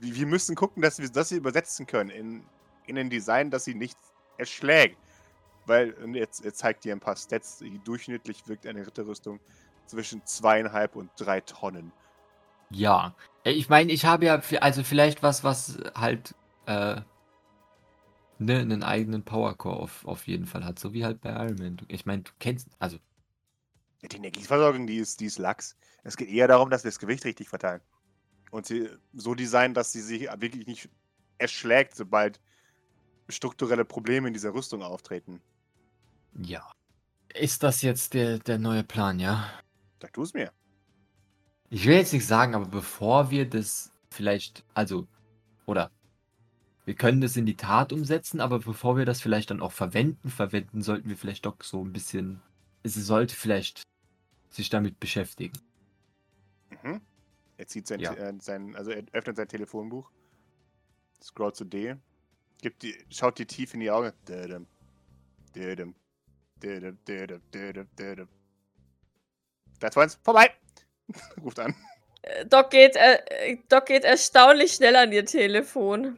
[0.00, 2.44] Wir wir müssen gucken, dass wir das hier übersetzen können in,
[2.86, 3.96] in ein Design, das sie nicht
[4.36, 4.98] erschlägt.
[5.66, 9.40] Weil, und jetzt, jetzt zeigt dir ein paar Stats, die durchschnittlich wirkt eine Ritterrüstung
[9.86, 11.90] zwischen zweieinhalb und drei Tonnen.
[12.70, 13.14] Ja.
[13.44, 16.34] Äh, Ich meine, ich habe ja, also vielleicht was, was halt,
[16.66, 17.00] äh,
[18.38, 20.78] ne, einen eigenen Powercore auf, auf jeden Fall hat.
[20.78, 21.76] So wie halt bei Iron Man.
[21.88, 22.98] Ich meine, du kennst, also,
[24.02, 25.76] Die Energieversorgung, die ist, die ist lax.
[26.04, 27.80] Es geht eher darum, dass wir das Gewicht richtig verteilen.
[28.50, 30.88] Und sie so designen, dass sie sich wirklich nicht
[31.38, 32.40] erschlägt, sobald
[33.28, 35.42] strukturelle Probleme in dieser Rüstung auftreten.
[36.34, 36.70] ja.
[37.34, 39.50] Ist das jetzt der, der neue Plan, ja?
[40.00, 40.52] Sag du es mir.
[41.70, 45.08] Ich will jetzt nicht sagen, aber bevor wir das vielleicht, also,
[45.66, 45.90] oder
[46.84, 50.28] wir können das in die Tat umsetzen, aber bevor wir das vielleicht dann auch verwenden,
[50.30, 52.42] verwenden, sollten wir vielleicht doch so ein bisschen,
[52.82, 53.82] es sollte vielleicht
[54.50, 55.58] sich damit beschäftigen.
[56.82, 57.00] Mhm.
[57.56, 58.12] Er zieht sein, Ja.
[58.14, 60.10] äh, sein, also er öffnet sein Telefonbuch,
[61.22, 61.96] scrollt zu D,
[62.60, 64.12] gibt die, schaut dir tief in die Augen.
[64.28, 64.66] Dödem,
[65.54, 65.94] dödem,
[66.62, 68.28] dödem, dödem, dödem, dödem.
[69.80, 70.50] Das war's, vorbei!
[71.42, 71.74] Ruft an.
[72.22, 76.16] Äh, Doc geht, äh, Doc geht erstaunlich schnell an ihr Telefon.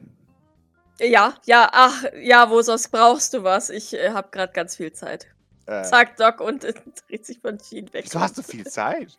[0.98, 3.70] Ja, ja, ach, ja, wo sonst brauchst du was?
[3.70, 5.26] Ich äh, habe gerade ganz viel Zeit.
[5.66, 6.72] Äh, Sagt Doc und äh,
[7.06, 8.04] dreht sich von Jean weg.
[8.04, 9.18] wieso hast du viel Zeit?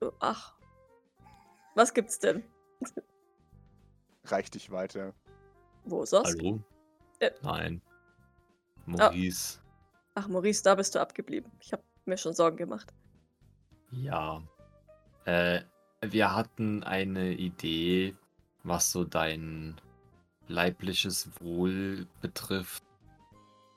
[0.20, 0.54] Ach.
[1.74, 2.42] Was gibt's denn?
[4.24, 5.12] Reich dich weiter.
[5.84, 6.38] Wo sonst?
[6.38, 6.60] Hallo?
[7.18, 7.30] Äh.
[7.42, 7.82] Nein.
[8.86, 9.60] Maurice.
[10.14, 11.50] Ach, Maurice, da bist du abgeblieben.
[11.60, 12.92] Ich habe mir schon Sorgen gemacht.
[13.90, 14.42] Ja.
[15.24, 15.60] Äh,
[16.02, 18.16] wir hatten eine Idee,
[18.62, 19.80] was so dein
[20.50, 22.84] leibliches Wohl betrifft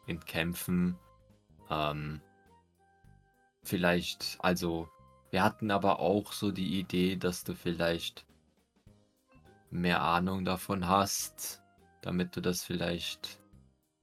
[0.08, 0.98] in Kämpfen.
[1.70, 2.22] Ähm,
[3.64, 4.90] vielleicht, also,
[5.32, 8.26] wir hatten aber auch so die Idee, dass du vielleicht
[9.72, 11.64] mehr Ahnung davon hast,
[12.02, 13.40] damit du das vielleicht,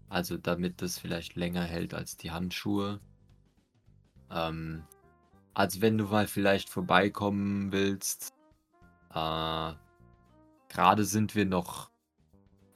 [0.08, 3.00] also damit das vielleicht länger hält als die Handschuhe.
[4.30, 4.84] Ähm,
[5.54, 8.34] also wenn du mal vielleicht vorbeikommen willst.
[9.14, 9.72] Äh,
[10.68, 11.90] Gerade sind wir noch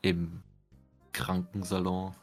[0.05, 0.43] im
[1.13, 2.15] Krankensalon,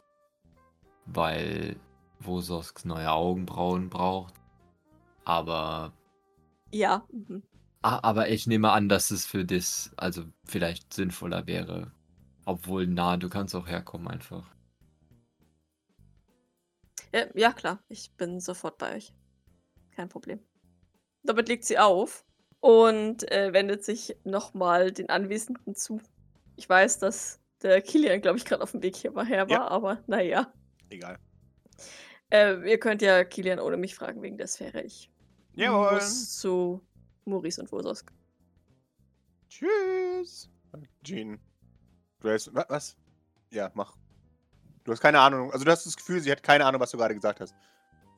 [1.06, 1.76] weil
[2.20, 4.34] Wososk neue Augenbrauen braucht.
[5.24, 5.92] Aber,
[6.72, 7.06] Ja.
[7.12, 7.42] Mhm.
[7.82, 11.92] ah, aber ich nehme an, dass es für das also vielleicht sinnvoller wäre.
[12.44, 14.44] Obwohl, na, du kannst auch herkommen einfach.
[17.12, 17.82] Ja, ja, klar.
[17.88, 19.14] Ich bin sofort bei euch.
[19.92, 20.40] Kein Problem.
[21.24, 22.24] Damit legt sie auf
[22.60, 26.00] und äh, wendet sich nochmal den Anwesenden zu.
[26.56, 29.56] Ich weiß, dass der Kilian, glaube ich, gerade auf dem Weg hier mal her war,
[29.56, 29.68] Ja.
[29.68, 30.52] aber naja.
[30.90, 31.18] Egal.
[32.30, 34.82] Äh, ihr könnt ja Kilian ohne mich fragen wegen der Sphäre.
[34.82, 35.10] Ich
[35.54, 35.94] Jawohl.
[35.94, 36.82] muss zu
[37.24, 38.10] Maurice und Wososk.
[39.48, 40.48] Tschüss.
[41.04, 41.38] Jean.
[42.20, 42.96] Wa- Was?
[43.50, 43.96] Ja, mach.
[44.84, 45.52] Du hast keine Ahnung.
[45.52, 47.54] Also, du hast das Gefühl, sie hat keine Ahnung, was du gerade gesagt hast.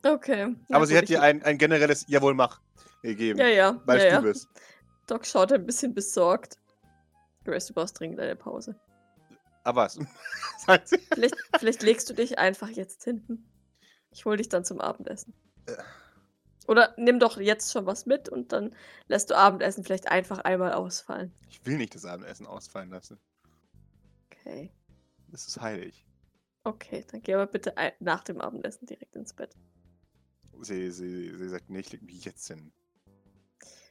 [0.03, 0.55] Okay.
[0.71, 2.61] Aber sie gut, hat dir ein, ein generelles Jawohl, mach
[3.01, 3.39] gegeben.
[3.39, 3.81] Ja, ja.
[3.85, 4.21] weil ja, du ja.
[4.21, 4.47] bist.
[5.07, 6.57] Doc schaut ein bisschen besorgt.
[7.43, 8.79] Grace, du brauchst dringend eine Pause.
[9.65, 9.89] Aber.
[11.13, 13.47] Vielleicht, vielleicht legst du dich einfach jetzt hinten.
[14.09, 15.35] Ich hol dich dann zum Abendessen.
[15.67, 15.75] Äh.
[16.67, 18.75] Oder nimm doch jetzt schon was mit und dann
[19.07, 21.31] lässt du Abendessen vielleicht einfach einmal ausfallen.
[21.49, 23.19] Ich will nicht das Abendessen ausfallen lassen.
[24.25, 24.71] Okay.
[25.27, 26.07] Das ist heilig.
[26.63, 29.55] Okay, dann geh aber bitte nach dem Abendessen direkt ins Bett.
[30.61, 32.71] Sie, sie, sie sagt, nee, ich leg mich jetzt hin.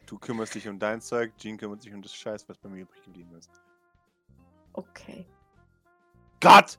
[0.07, 2.83] Du kümmerst dich um dein Zeug, Jean kümmert sich um das Scheiß, was bei mir
[2.83, 3.51] übrig geblieben ist.
[4.73, 5.25] Okay.
[6.45, 6.79] Gott!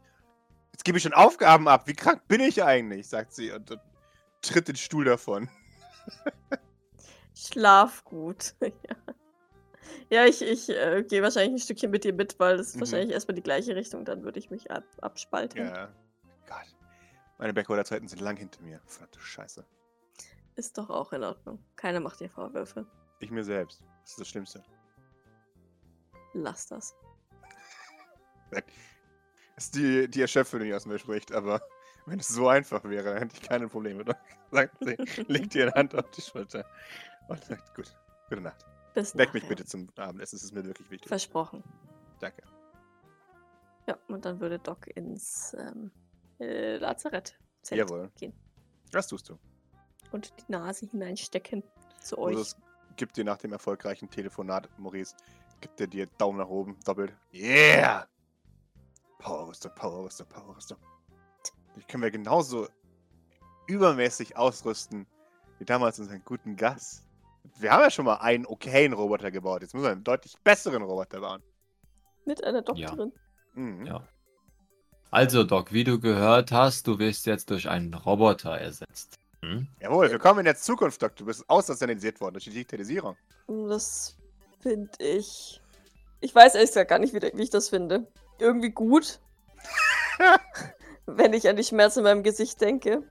[0.72, 1.88] Jetzt gebe ich schon Aufgaben ab.
[1.88, 3.07] Wie krank bin ich eigentlich?
[3.07, 3.82] sagt sie und, und
[4.41, 5.49] tritt den Stuhl davon.
[7.34, 8.55] Schlaf gut.
[8.61, 8.70] ja.
[10.09, 12.80] ja, ich, ich äh, gehe wahrscheinlich ein Stückchen mit dir mit, weil das ist Mhm.
[12.82, 14.05] wahrscheinlich erstmal die gleiche Richtung.
[14.05, 15.66] Dann würde ich mich ab, abspalten.
[15.66, 15.89] Ja.
[16.47, 16.76] Gott.
[17.38, 18.80] Meine Backwater-Zeiten sind lang hinter mir.
[18.86, 19.66] Verdammte Scheiße.
[20.55, 21.59] Ist doch auch in Ordnung.
[21.76, 22.86] Keiner macht dir Vorwürfe.
[23.20, 23.82] Ich mir selbst.
[24.01, 24.63] Das ist das Schlimmste.
[26.34, 26.95] Lass das.
[29.55, 31.61] Das ist die, die Chefin, die aus mir spricht, aber
[32.05, 34.03] wenn es so einfach wäre, dann hätte ich keine Probleme.
[34.03, 34.15] Dann
[34.51, 34.95] sagt sie,
[35.27, 36.65] legt ihr eine Hand auf die Schulter
[37.27, 37.95] und sagt, gut,
[38.29, 38.65] gute Nacht.
[38.93, 39.55] Bis Weck mich nachher.
[39.55, 41.07] bitte zum Abendessen, es ist mir wirklich wichtig.
[41.07, 41.63] Versprochen.
[42.19, 42.43] Danke.
[43.87, 45.91] Ja, und dann würde Doc ins ähm,
[46.39, 47.37] äh, Lazarett
[47.69, 48.11] Jawohl.
[48.17, 48.33] gehen
[48.91, 49.37] Was tust du?
[50.11, 51.63] und die Nase hineinstecken
[52.01, 52.37] zu euch.
[52.37, 52.55] es
[52.95, 55.15] gibt dir nach dem erfolgreichen Telefonat, Maurice,
[55.61, 57.13] gibt er dir Daumen nach oben, doppelt.
[57.33, 58.07] Yeah!
[59.26, 60.78] Powerrüstung, Powerrüstung, Powerrüstung.
[61.76, 62.67] Die können wir genauso
[63.65, 65.07] übermäßig ausrüsten
[65.57, 67.03] wie damals unseren guten Gas.
[67.57, 69.63] Wir haben ja schon mal einen okayen Roboter gebaut.
[69.63, 71.41] Jetzt müssen wir einen deutlich besseren Roboter bauen.
[72.26, 73.11] Mit einer Doktorin.
[73.55, 73.88] Mhm.
[73.88, 74.07] Ja.
[75.09, 79.15] Also, Doc, wie du gehört hast, du wirst jetzt durch einen Roboter ersetzt.
[79.41, 79.67] Hm?
[79.82, 81.15] Jawohl, willkommen in der Zukunft, Doc.
[81.15, 83.17] Du bist außersenalisiert worden durch die Digitalisierung.
[83.47, 84.17] Das
[84.59, 85.59] finde ich.
[86.19, 88.05] Ich weiß ehrlich gesagt gar nicht, wie, wie ich das finde.
[88.39, 89.19] Irgendwie gut.
[91.05, 93.03] wenn ich an die Schmerzen in meinem Gesicht denke.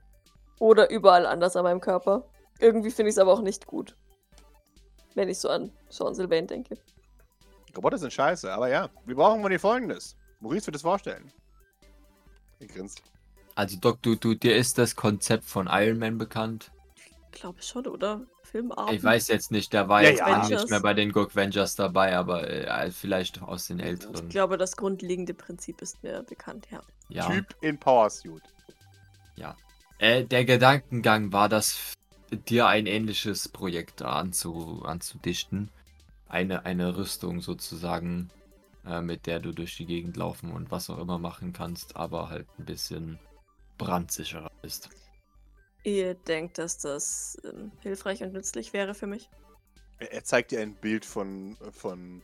[0.59, 2.29] Oder überall anders an meinem Körper.
[2.59, 3.97] Irgendwie finde ich es aber auch nicht gut.
[5.13, 6.77] Wenn ich so an Sean Sylvain denke.
[7.75, 10.15] Roboter sind scheiße, aber ja, wir brauchen mal die folgendes.
[10.39, 11.31] Maurice wird es vorstellen.
[12.59, 13.01] Er grinst.
[13.55, 16.71] Also, Doc, du, du, dir ist das Konzept von Iron Man bekannt?
[17.31, 18.25] Glaube schon, oder?
[18.45, 18.93] Filmabend.
[18.93, 20.25] Ich weiß jetzt nicht, der war Ja, jetzt ja.
[20.27, 24.29] gar nicht mehr bei den Go Avengers dabei, aber äh, vielleicht aus den Ich älteren.
[24.29, 26.81] glaube, das grundlegende Prinzip ist mir bekannt, ja.
[27.09, 27.29] Ja.
[27.29, 28.43] Typ in Powersuit.
[29.97, 31.93] Äh, der Gedankengang war, das
[32.49, 35.69] dir ein ähnliches Projekt anzu, anzudichten.
[36.27, 38.29] Eine, eine Rüstung sozusagen,
[38.85, 42.29] äh, mit der du durch die Gegend laufen und was auch immer machen kannst, aber
[42.29, 43.19] halt ein bisschen
[43.77, 44.89] brandsicherer ist.
[45.85, 49.29] Ihr denkt, dass das ähm, hilfreich und nützlich wäre für mich?
[49.99, 52.21] Er, zeigt dir ein Bild von, von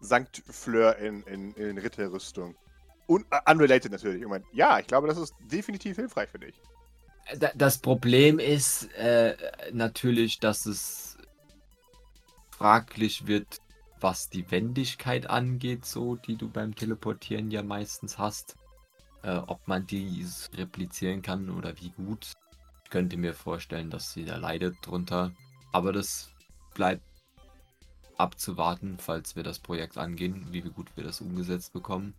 [0.00, 2.54] Sankt Fleur in, in, in Ritterrüstung.
[3.08, 4.22] Und äh, unrelated natürlich.
[4.22, 6.54] Ich meine, ja, ich glaube, das ist definitiv hilfreich für dich.
[7.38, 9.36] Da- Das Problem ist äh,
[9.72, 11.18] natürlich, dass es
[12.50, 13.58] fraglich wird,
[14.00, 18.54] was die Wendigkeit angeht, so die du beim Teleportieren ja meistens hast.
[19.24, 22.32] Äh, ob man die replizieren kann oder wie gut.
[22.92, 25.32] Könnte mir vorstellen, dass sie da leidet drunter.
[25.72, 26.28] Aber das
[26.74, 27.02] bleibt
[28.18, 32.12] abzuwarten, falls wir das Projekt angehen, wie gut wir das umgesetzt bekommen.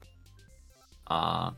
[1.05, 1.53] Ah,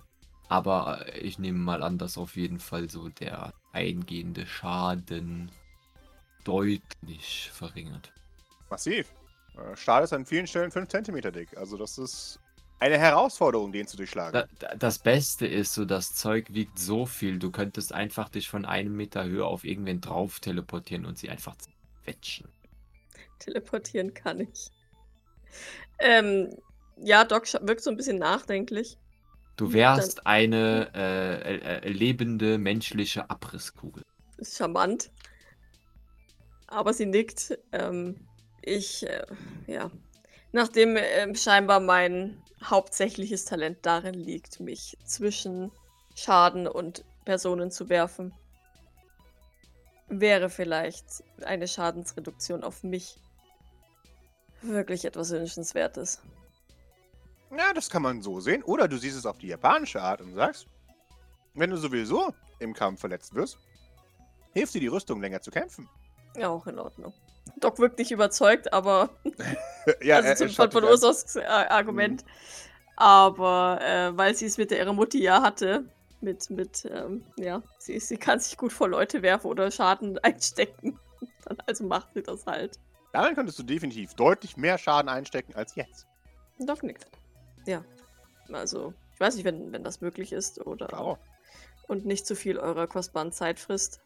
[0.49, 5.49] aber ich nehme mal an, dass auf jeden Fall so der eingehende Schaden
[6.43, 8.11] deutlich verringert.
[8.69, 9.13] Massiv.
[9.57, 11.55] Äh, Stahl ist an vielen Stellen 5 cm dick.
[11.55, 12.41] Also, das ist
[12.79, 14.33] eine Herausforderung, den zu durchschlagen.
[14.33, 18.49] Da, da, das Beste ist so, das Zeug wiegt so viel, du könntest einfach dich
[18.49, 21.55] von einem Meter Höhe auf irgendwen drauf teleportieren und sie einfach
[22.03, 22.47] quetschen.
[23.39, 24.69] Teleportieren kann ich.
[25.99, 26.49] Ähm,
[26.97, 28.97] ja, Doc wirkt so ein bisschen nachdenklich.
[29.57, 34.03] Du Dann- wärst eine äh, äh, äh, lebende menschliche Abrisskugel.
[34.37, 35.11] Ist charmant.
[36.67, 37.57] Aber sie nickt.
[37.71, 38.27] Ähm,
[38.61, 39.25] ich, äh,
[39.67, 39.91] ja.
[40.51, 45.71] Nachdem ähm, scheinbar mein hauptsächliches Talent darin liegt, mich zwischen
[46.15, 48.33] Schaden und Personen zu werfen,
[50.07, 53.19] wäre vielleicht eine Schadensreduktion auf mich
[54.61, 56.21] wirklich etwas Wünschenswertes.
[57.51, 58.63] Ja, das kann man so sehen.
[58.63, 60.67] Oder du siehst es auf die japanische Art und sagst,
[61.53, 63.57] wenn du sowieso im Kampf verletzt wirst,
[64.53, 65.89] hilft dir die Rüstung länger zu kämpfen.
[66.35, 67.13] Ja, auch in Ordnung.
[67.57, 69.09] Doc wirkt nicht überzeugt, aber
[70.01, 72.25] ja, also zum, von, von Ursos äh, Argument.
[72.97, 75.85] Aber äh, weil sie es mit ihrer Mutti ja hatte,
[76.21, 80.99] mit, mit, ähm, ja, sie, sie kann sich gut vor Leute werfen oder Schaden einstecken.
[81.45, 82.79] Dann also macht sie das halt.
[83.13, 86.07] Darin könntest du definitiv deutlich mehr Schaden einstecken als jetzt.
[86.59, 87.07] Doc nickt.
[87.65, 87.83] Ja.
[88.51, 91.19] Also, ich weiß nicht, wenn, wenn das möglich ist oder Klar.
[91.87, 94.01] und nicht zu viel eurer kostbaren Zeit frisst.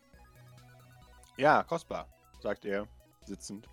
[1.38, 2.08] Ja, kostbar,
[2.42, 2.88] sagt er,
[3.30, 3.68] sitzend.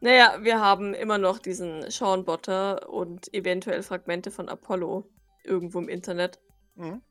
[0.00, 5.08] Naja, wir haben immer noch diesen Sean Botter und eventuell Fragmente von Apollo
[5.44, 6.38] irgendwo im Internet.
[6.76, 7.02] Mhm.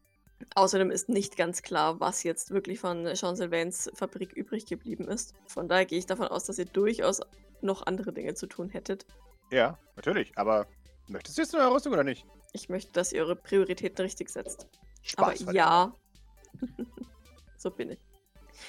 [0.54, 5.34] Außerdem ist nicht ganz klar, was jetzt wirklich von Jean Sylvains Fabrik übrig geblieben ist.
[5.48, 7.22] Von daher gehe ich davon aus, dass ihr durchaus
[7.62, 9.06] noch andere Dinge zu tun hättet.
[9.52, 10.68] Ja, natürlich, aber
[11.08, 12.26] möchtest du jetzt eine Rüstung oder nicht?
[12.54, 14.68] Ich möchte, dass ihr eure Prioritäten richtig setzt.
[15.04, 15.44] Spaß.
[15.44, 15.94] Aber ja.
[17.58, 18.00] so bin ich.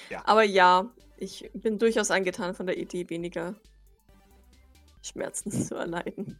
[0.09, 0.21] Ja.
[0.25, 3.55] Aber ja, ich bin durchaus angetan von der Idee, weniger
[5.01, 6.39] Schmerzen zu erleiden.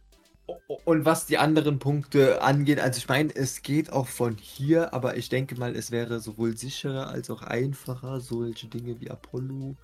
[0.84, 5.18] Und was die anderen Punkte angeht, also ich meine, es geht auch von hier, aber
[5.18, 9.76] ich denke mal, es wäre sowohl sicherer als auch einfacher, solche Dinge wie Apollo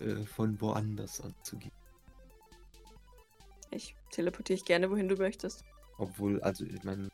[0.00, 1.72] äh, von woanders anzugehen.
[3.70, 5.64] Ich teleportiere ich gerne, wohin du möchtest.
[5.98, 7.08] Obwohl, also ich meine,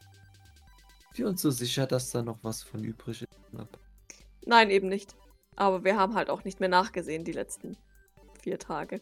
[1.14, 3.28] wir uns so sicher, dass da noch was von übrig ist.
[4.46, 5.14] Nein, eben nicht.
[5.57, 7.76] Aber wir haben halt auch nicht mehr nachgesehen die letzten
[8.40, 9.00] vier Tage.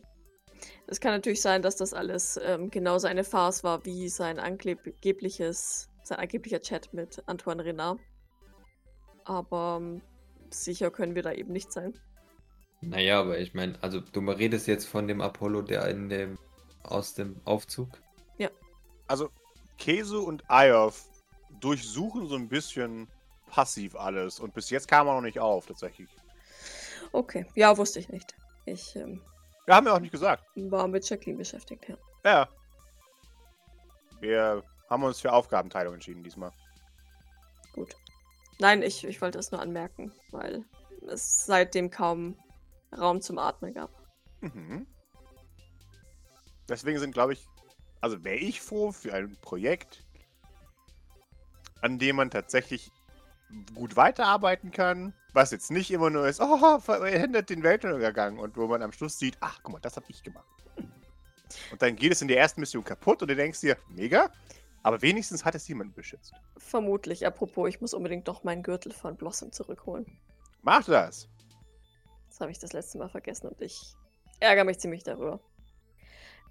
[0.86, 5.88] Es kann natürlich sein, dass das alles ähm, genauso eine Farce war wie sein angebliches,
[6.02, 7.98] sein angeblicher Chat mit Antoine Renard.
[9.24, 10.02] Aber ähm,
[10.50, 11.94] sicher können wir da eben nicht sein.
[12.82, 16.38] Naja, aber ich meine, also du redest jetzt von dem Apollo, der in dem
[16.82, 18.00] aus dem Aufzug.
[19.10, 19.28] Also,
[19.76, 21.04] Kesu und Ayov
[21.58, 23.08] durchsuchen so ein bisschen
[23.48, 26.08] passiv alles und bis jetzt kam er noch nicht auf, tatsächlich.
[27.12, 28.34] Okay, ja, wusste ich nicht.
[28.66, 29.22] Ich ähm,
[29.66, 30.44] Wir haben ja auch nicht gesagt.
[30.54, 31.96] war mit Jacqueline beschäftigt, ja.
[32.24, 32.48] Ja.
[34.20, 36.52] Wir haben uns für Aufgabenteilung entschieden diesmal.
[37.72, 37.96] Gut.
[38.58, 40.64] Nein, ich, ich wollte es nur anmerken, weil
[41.08, 42.36] es seitdem kaum
[42.96, 43.90] Raum zum Atmen gab.
[44.40, 44.86] Mhm.
[46.68, 47.46] Deswegen sind, glaube ich,
[48.00, 50.04] also wäre ich froh für ein Projekt,
[51.80, 52.92] an dem man tatsächlich
[53.74, 58.66] gut weiterarbeiten kann, was jetzt nicht immer nur ist, oh, verhindert den Weltuntergang und wo
[58.66, 60.46] man am Schluss sieht, ach, guck mal, das habe ich gemacht.
[61.72, 64.30] Und dann geht es in der ersten Mission kaputt und du denkst dir, mega,
[64.82, 66.32] aber wenigstens hat es jemanden beschützt.
[66.56, 67.26] Vermutlich.
[67.26, 70.06] Apropos, ich muss unbedingt doch meinen Gürtel von Blossom zurückholen.
[70.62, 71.28] Mach das!
[72.28, 73.94] Das habe ich das letzte Mal vergessen und ich
[74.38, 75.40] ärgere mich ziemlich darüber.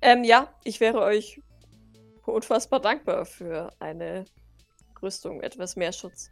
[0.01, 1.41] Ähm, ja, ich wäre euch
[2.25, 4.25] unfassbar dankbar für eine
[5.01, 6.31] Rüstung, etwas mehr Schutz.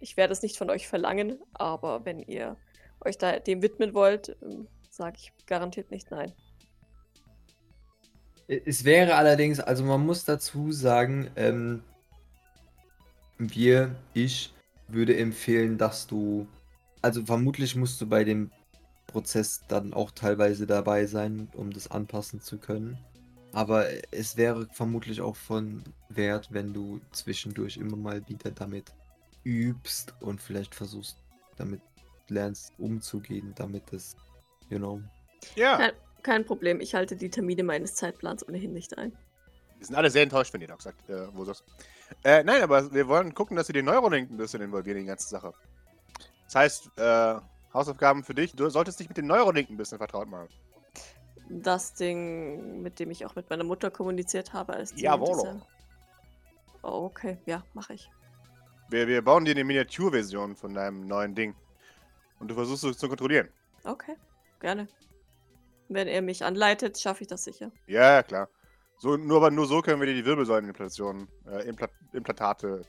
[0.00, 2.56] Ich werde es nicht von euch verlangen, aber wenn ihr
[3.04, 6.32] euch da dem widmen wollt, ähm, sage ich garantiert nicht nein.
[8.46, 11.82] Es wäre allerdings, also man muss dazu sagen, ähm,
[13.38, 14.54] wir, ich
[14.88, 16.48] würde empfehlen, dass du,
[17.02, 18.50] also vermutlich musst du bei dem
[19.06, 22.98] Prozess dann auch teilweise dabei sein, um das anpassen zu können.
[23.52, 28.92] Aber es wäre vermutlich auch von Wert, wenn du zwischendurch immer mal wieder damit
[29.48, 31.16] übst und vielleicht versuchst,
[31.56, 31.80] damit
[32.28, 34.14] lernst umzugehen, damit es,
[34.68, 35.00] you know.
[35.56, 35.92] Ja, Kein,
[36.22, 39.12] kein Problem, ich halte die Termine meines Zeitplans ohnehin nicht ein.
[39.78, 41.64] wir sind alle sehr enttäuscht, wenn ihr Doc sagt, äh, wo das.
[42.24, 45.08] Äh, nein, aber wir wollen gucken, dass wir den Neurolink ein bisschen involvieren in die
[45.08, 45.52] ganze Sache.
[46.44, 47.36] Das heißt, äh,
[47.72, 50.48] Hausaufgaben für dich, du solltest dich mit den Neurolink ein bisschen vertraut machen.
[51.50, 55.42] Das Ding, mit dem ich auch mit meiner Mutter kommuniziert habe, als die Jawollo.
[55.44, 55.62] diese-
[56.82, 58.10] Oh, okay, ja, mache ich.
[58.88, 61.54] Wir, wir bauen dir eine Miniaturversion von deinem neuen Ding.
[62.38, 63.48] Und du versuchst es zu kontrollieren.
[63.84, 64.14] Okay,
[64.60, 64.88] gerne.
[65.88, 67.70] Wenn er mich anleitet, schaffe ich das sicher.
[67.86, 68.48] Ja, klar.
[68.98, 72.82] So, nur, aber nur so können wir dir die Wirbelsäulenimplantationen, äh, Impla Implantate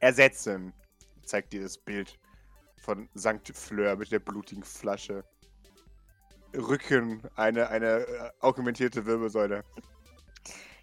[0.00, 0.72] ersetzen.
[1.24, 2.18] Zeigt dir das Bild
[2.78, 5.24] von Sankt Fleur mit der blutigen Flasche.
[6.54, 9.64] Rücken, eine, eine äh, augmentierte Wirbelsäule.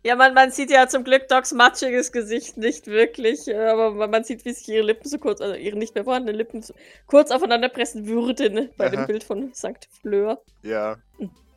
[0.01, 4.23] Ja, man, man sieht ja zum Glück Docs matschiges Gesicht nicht wirklich, äh, aber man,
[4.23, 6.73] sieht, wie sich ihre Lippen so kurz, also ihre nicht mehr vorhandenen Lippen so
[7.05, 8.95] kurz aufeinander pressen würden bei Aha.
[8.95, 10.41] dem Bild von Sankt Fleur.
[10.63, 10.97] Ja.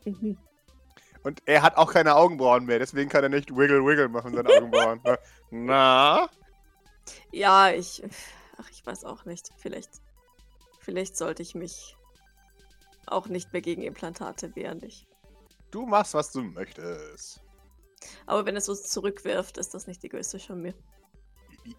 [0.03, 0.37] Mhm.
[1.23, 4.49] Und er hat auch keine Augenbrauen mehr, deswegen kann er nicht Wiggle Wiggle machen, seine
[4.49, 4.99] Augenbrauen.
[5.51, 6.29] Na?
[7.31, 8.03] Ja, ich.
[8.57, 9.49] Ach, ich weiß auch nicht.
[9.57, 9.89] Vielleicht.
[10.79, 11.95] Vielleicht sollte ich mich
[13.05, 14.81] auch nicht mehr gegen Implantate wehren.
[14.83, 15.07] Ich.
[15.71, 17.42] Du machst, was du möchtest.
[18.25, 20.73] Aber wenn es uns zurückwirft, ist das nicht die größte Schande.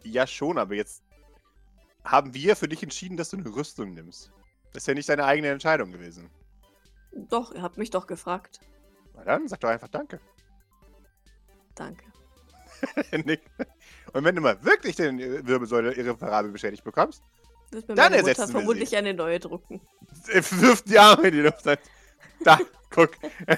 [0.03, 1.03] Ja, schon, aber jetzt
[2.05, 4.31] haben wir für dich entschieden, dass du eine Rüstung nimmst.
[4.73, 6.31] Das ist ja nicht deine eigene Entscheidung gewesen.
[7.13, 8.61] Doch, ihr habt mich doch gefragt.
[9.15, 10.21] Na dann, sag doch einfach Danke.
[11.75, 12.05] Danke.
[14.13, 17.23] Und wenn du mal wirklich den äh, Wirbelsäule irreparabel beschädigt bekommst,
[17.71, 18.97] Wird mir Dann meine Mutter vermutlich sie.
[18.97, 19.81] eine neue drucken.
[20.27, 21.65] wirft die Arme in die Luft.
[22.45, 22.59] Da,
[22.91, 23.11] guck.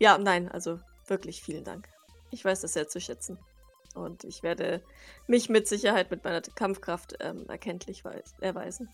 [0.00, 0.78] Ja, nein, also
[1.08, 1.88] wirklich vielen Dank.
[2.30, 3.38] Ich weiß das sehr zu schätzen.
[3.94, 4.82] Und ich werde
[5.26, 8.88] mich mit Sicherheit mit meiner Kampfkraft ähm, erkenntlich weis- erweisen.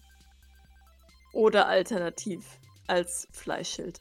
[1.33, 4.01] Oder alternativ als Fleischschild.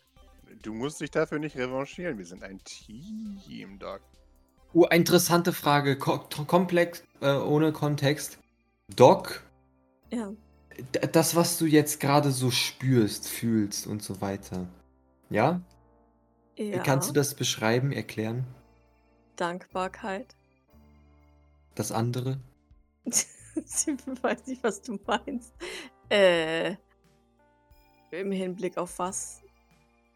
[0.61, 2.17] Du musst dich dafür nicht revanchieren.
[2.17, 4.01] Wir sind ein Team, Doc.
[4.73, 8.39] Oh, interessante Frage, ko komplex, äh, ohne Kontext.
[8.95, 9.43] Doc,
[10.11, 10.31] Ja.
[11.11, 14.67] das, was du jetzt gerade so spürst, fühlst und so weiter.
[15.29, 15.61] Ja?
[16.57, 16.79] Ja.
[16.79, 18.45] Kannst du das beschreiben, erklären?
[19.35, 20.35] Dankbarkeit.
[21.75, 22.39] Das andere?
[23.05, 23.25] ich
[24.21, 25.53] weiß nicht, was du meinst.
[26.09, 26.75] Äh.
[28.11, 29.41] Im Hinblick auf was?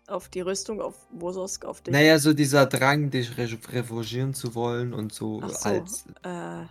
[0.08, 1.92] Auf die Rüstung, auf Wososk, auf den.
[1.92, 5.70] Naja, so dieser Drang, dich re revanchieren zu wollen und so, Ach so.
[5.70, 6.06] als.
[6.24, 6.66] Äh.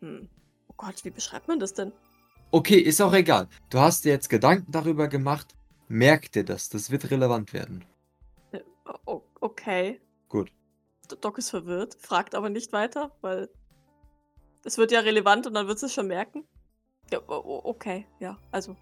[0.00, 0.28] Hm.
[0.68, 1.92] Oh Gott, wie beschreibt man das denn?
[2.50, 3.48] Okay, ist auch egal.
[3.70, 5.54] Du hast dir jetzt Gedanken darüber gemacht.
[5.88, 7.84] Merk dir das, das wird relevant werden.
[8.52, 8.60] Äh,
[9.40, 10.00] okay.
[10.28, 10.52] Gut.
[11.20, 13.48] Doc ist verwirrt, fragt aber nicht weiter, weil
[14.64, 16.44] es wird ja relevant und dann wird es schon merken.
[17.12, 18.36] Ja, okay, ja.
[18.50, 18.76] Also,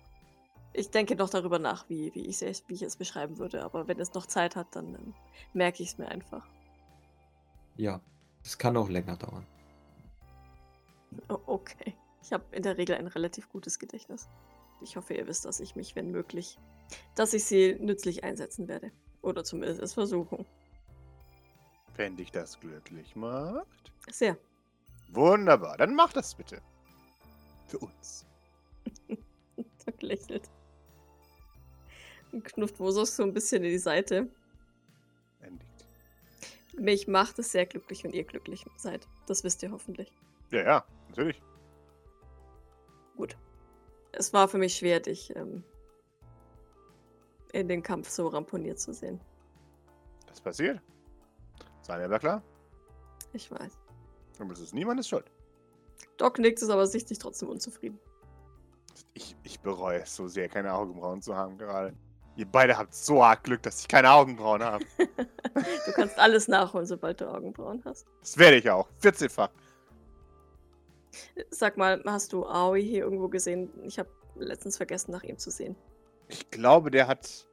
[0.73, 3.63] ich denke noch darüber nach, wie, wie, ich, es, wie ich es beschreiben würde.
[3.63, 5.15] Aber wenn es noch Zeit hat, dann ähm,
[5.53, 6.47] merke ich es mir einfach.
[7.77, 8.01] Ja,
[8.43, 9.47] es kann auch länger dauern.
[11.29, 11.95] Okay.
[12.23, 14.29] Ich habe in der Regel ein relativ gutes Gedächtnis.
[14.81, 16.59] Ich hoffe, ihr wisst, dass ich mich, wenn möglich,
[17.15, 18.93] dass ich sie nützlich einsetzen werde.
[19.23, 20.45] Oder zumindest es versuchen.
[21.97, 23.93] Wenn dich das glücklich macht.
[24.11, 24.37] Sehr.
[25.09, 26.61] Wunderbar, dann mach das bitte.
[27.69, 28.27] Für uns.
[29.87, 30.51] Doc lächelt.
[32.33, 34.29] Und knufft Wosos so ein bisschen in die Seite.
[35.41, 35.87] Nickt.
[36.81, 39.07] Mich macht es sehr glücklich, wenn ihr glücklich seid.
[39.27, 40.13] Das wisst ihr hoffentlich.
[40.51, 41.41] Ja, ja, natürlich.
[43.17, 43.37] Gut.
[44.17, 45.65] Es war für mich schwer, dich ähm,
[47.53, 49.21] in den Kampf so ramponiert zu sehen.
[50.27, 50.81] Das passiert.
[51.83, 52.43] Sei mir aber klar.
[53.33, 53.79] Ich weiß.
[54.39, 55.31] Und es ist niemandes Schuld.
[56.17, 57.99] Doc nickt, ist aber sichtlich trotzdem unzufrieden.
[59.15, 61.95] Ich, ich bereue es so sehr, keine Augenbrauen zu haben gerade.
[62.37, 64.85] Ihr beide habt so arg Glück, dass ich keine Augenbrauen habe.
[65.87, 68.09] Du kannst alles nachholen, sobald du Augenbrauen hast.
[68.21, 68.89] Das werde ich auch.
[69.01, 69.51] 14-fach.
[71.51, 73.71] Sag mal, hast du Aoi hier irgendwo gesehen?
[73.85, 75.77] Ich habe letztens vergessen, nach ihm zu sehen.
[76.29, 77.47] Ich glaube, der hat.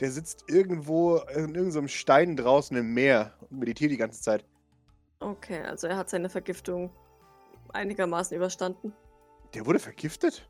[0.00, 4.46] Der sitzt irgendwo in irgendeinem Stein draußen im Meer und meditiert die ganze Zeit.
[5.18, 6.90] Okay, also er hat seine Vergiftung
[7.74, 8.94] einigermaßen überstanden.
[9.52, 10.48] Der wurde vergiftet?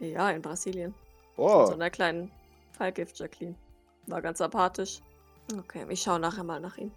[0.00, 0.94] Ja, in Brasilien.
[1.36, 1.58] Oh.
[1.60, 2.32] Mit so einer kleinen
[2.72, 3.54] Fallgift, Jacqueline.
[4.06, 5.00] War ganz apathisch.
[5.56, 6.90] Okay, ich schaue nachher mal nach ihm.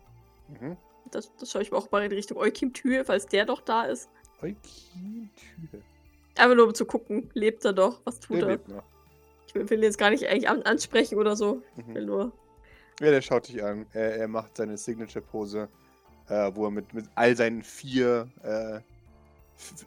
[0.47, 0.77] Mhm.
[1.11, 4.09] Das, das schaue ich auch mal in Richtung Eukim Tür, falls der doch da ist.
[4.41, 5.81] Eukintür.
[6.37, 8.01] Einfach nur um zu gucken, lebt er doch?
[8.03, 8.51] Was tut Der er?
[8.53, 8.83] lebt noch.
[9.47, 11.61] Ich will, ihn jetzt gar nicht eigentlich an, ansprechen oder so.
[11.77, 12.07] Ich will Mhm.
[12.07, 12.31] nur.
[12.99, 13.85] Ja, der schaut dich an.
[13.93, 15.69] Er, er macht seine Signature-Pose,
[16.27, 18.79] äh, wo er mit, mit all seinen vier äh,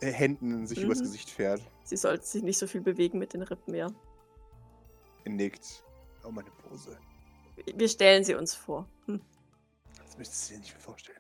[0.07, 0.85] Händen sich Mhm.
[0.87, 1.61] übers Gesicht fährt.
[1.85, 3.93] Sie sollte sich nicht so viel bewegen mit den Rippen mehr.
[5.25, 5.83] Er nickt.
[6.25, 6.97] Oh, meine Pose.
[7.75, 8.87] Wir stellen sie uns vor.
[9.07, 9.21] Hm.
[10.07, 11.18] Das müsstest du dir nicht mehr vorstellen.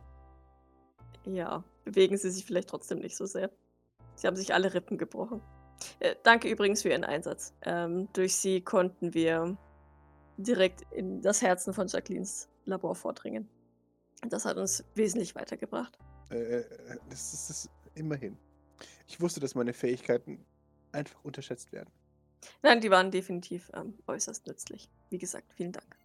[1.34, 3.50] Ja, bewegen sie sich vielleicht trotzdem nicht so sehr.
[4.14, 5.40] Sie haben sich alle Rippen gebrochen.
[6.00, 7.54] Äh, danke übrigens für Ihren Einsatz.
[7.62, 9.56] Ähm, durch Sie konnten wir
[10.36, 13.48] direkt in das Herzen von Jacquelines Labor vordringen.
[14.28, 15.96] Das hat uns wesentlich weitergebracht.
[16.30, 16.64] Äh, äh,
[17.08, 18.36] das ist das immerhin.
[19.06, 20.44] Ich wusste, dass meine Fähigkeiten
[20.92, 21.90] einfach unterschätzt werden.
[22.62, 24.88] Nein, die waren definitiv ähm, äußerst nützlich.
[25.10, 25.96] Wie gesagt, vielen Dank.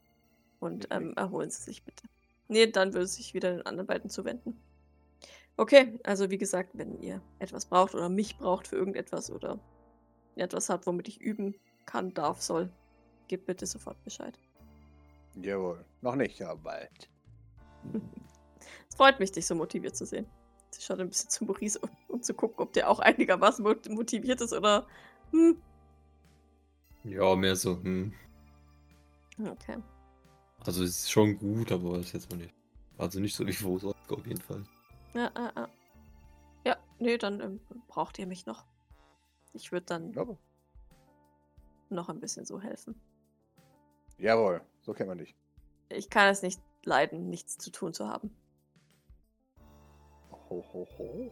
[0.59, 2.07] Und ähm, erholen Sie sich bitte.
[2.47, 4.59] Nee, dann würde sich wieder den anderen beiden zuwenden.
[5.57, 9.59] Okay, also wie gesagt, wenn ihr etwas braucht oder mich braucht für irgendetwas oder
[10.35, 12.71] etwas habt, womit ich üben kann, darf, soll,
[13.27, 14.39] gebt bitte sofort Bescheid.
[15.35, 15.83] Jawohl.
[16.01, 17.09] Noch nicht, aber bald.
[18.89, 20.25] Es freut mich, dich so motiviert zu sehen.
[20.69, 23.89] Sie schaut ein bisschen zu Maurice, um, um zu gucken, ob der auch einigermaßen mot-
[23.89, 24.87] motiviert ist oder.
[25.31, 25.57] Hm.
[27.03, 28.13] Ja, mehr so, hm.
[29.39, 29.77] Okay.
[30.65, 32.53] Also es ist schon gut, aber ist jetzt noch nicht.
[32.97, 34.63] Also nicht so wie Wososk auf jeden Fall.
[35.13, 35.69] Ja, ja, ja.
[36.65, 38.65] Ja, nee, dann ähm, braucht ihr mich noch.
[39.53, 40.37] Ich würde dann Aber,
[41.89, 42.99] noch ein bisschen so helfen.
[44.17, 44.61] jawohl.
[44.81, 45.35] So kennt man dich.
[45.89, 48.35] Ich kann es nicht leiden, nichts zu tun zu haben.
[50.49, 51.31] Ho, ho, ho.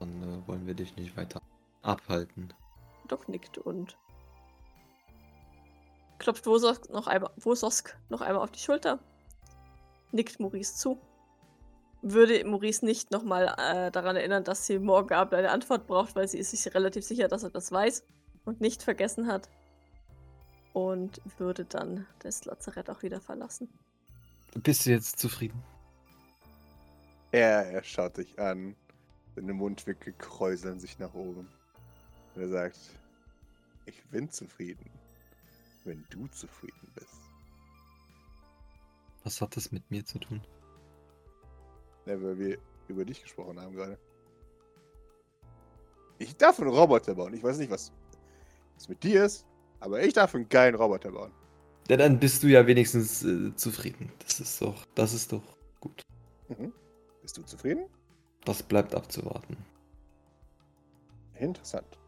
[0.00, 1.40] Dann äh, wollen wir dich nicht weiter
[1.82, 2.52] abhalten.
[3.06, 3.96] Doc nickt und
[6.18, 8.98] klopft Wososk noch einmal, Wososk noch einmal auf die Schulter.
[10.12, 10.98] Nickt Maurice zu.
[12.02, 16.28] Würde Maurice nicht nochmal äh, daran erinnern, dass sie morgen Abend eine Antwort braucht, weil
[16.28, 18.04] sie ist sich relativ sicher, dass er das weiß
[18.44, 19.48] und nicht vergessen hat.
[20.72, 23.68] Und würde dann das Lazarett auch wieder verlassen.
[24.54, 25.62] Bist du jetzt zufrieden?
[27.32, 28.76] Er, er schaut dich an.
[29.34, 31.48] Seine Mundwinkel kräuseln sich nach oben.
[32.34, 32.78] Und er sagt,
[33.86, 34.88] ich bin zufrieden,
[35.84, 37.20] wenn du zufrieden bist.
[39.24, 40.40] Was hat das mit mir zu tun?
[42.08, 43.98] Ja, weil wir über dich gesprochen haben gerade.
[46.18, 47.34] Ich darf einen Roboter bauen.
[47.34, 47.92] Ich weiß nicht, was,
[48.76, 49.44] was mit dir ist,
[49.80, 51.30] aber ich darf einen geilen Roboter bauen.
[51.88, 54.10] Ja, dann bist du ja wenigstens äh, zufrieden.
[54.24, 55.42] Das ist doch, das ist doch
[55.80, 56.02] gut.
[56.48, 56.72] Mhm.
[57.22, 57.84] Bist du zufrieden?
[58.44, 59.56] Das bleibt abzuwarten.
[61.34, 61.98] Interessant.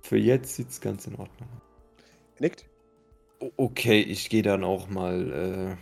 [0.00, 1.48] Für jetzt sieht's ganz in Ordnung.
[2.38, 2.68] Nickt.
[3.40, 5.76] O- Okay, ich gehe dann auch mal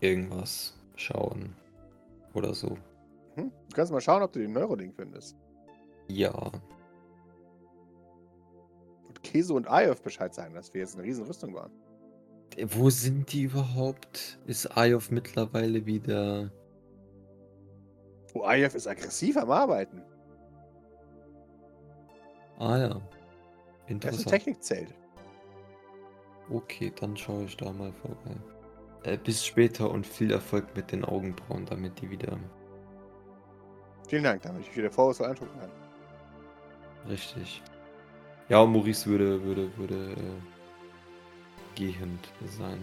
[0.00, 1.54] äh, irgendwas schauen.
[2.34, 2.76] Oder so.
[3.36, 3.50] Mhm.
[3.68, 5.36] Du kannst mal schauen, ob du den Neurolink findest.
[6.08, 6.32] Ja.
[9.06, 11.72] Und Käse und auf Bescheid sagen, dass wir jetzt eine riesen Rüstung waren.
[12.56, 14.38] Äh, Wo sind die überhaupt?
[14.46, 16.50] Ist Ayov mittlerweile wieder.
[18.34, 20.02] Oh, Ayev ist aggressiv am Arbeiten.
[22.58, 22.86] Ah ja.
[22.86, 23.00] Er ist
[23.86, 24.28] ein Interessant.
[24.28, 24.94] Technikzelt.
[26.50, 28.36] Okay, dann schaue ich da mal vorbei.
[29.04, 32.38] Äh, bis später und viel Erfolg mit den Augenbrauen, damit die wieder
[34.08, 35.70] Vielen Dank, damit ich wieder vorwurfsvoll angucken kann.
[37.08, 37.62] richtig.
[38.48, 42.78] Ja, Maurice würde, würde, würde äh, gehend sein.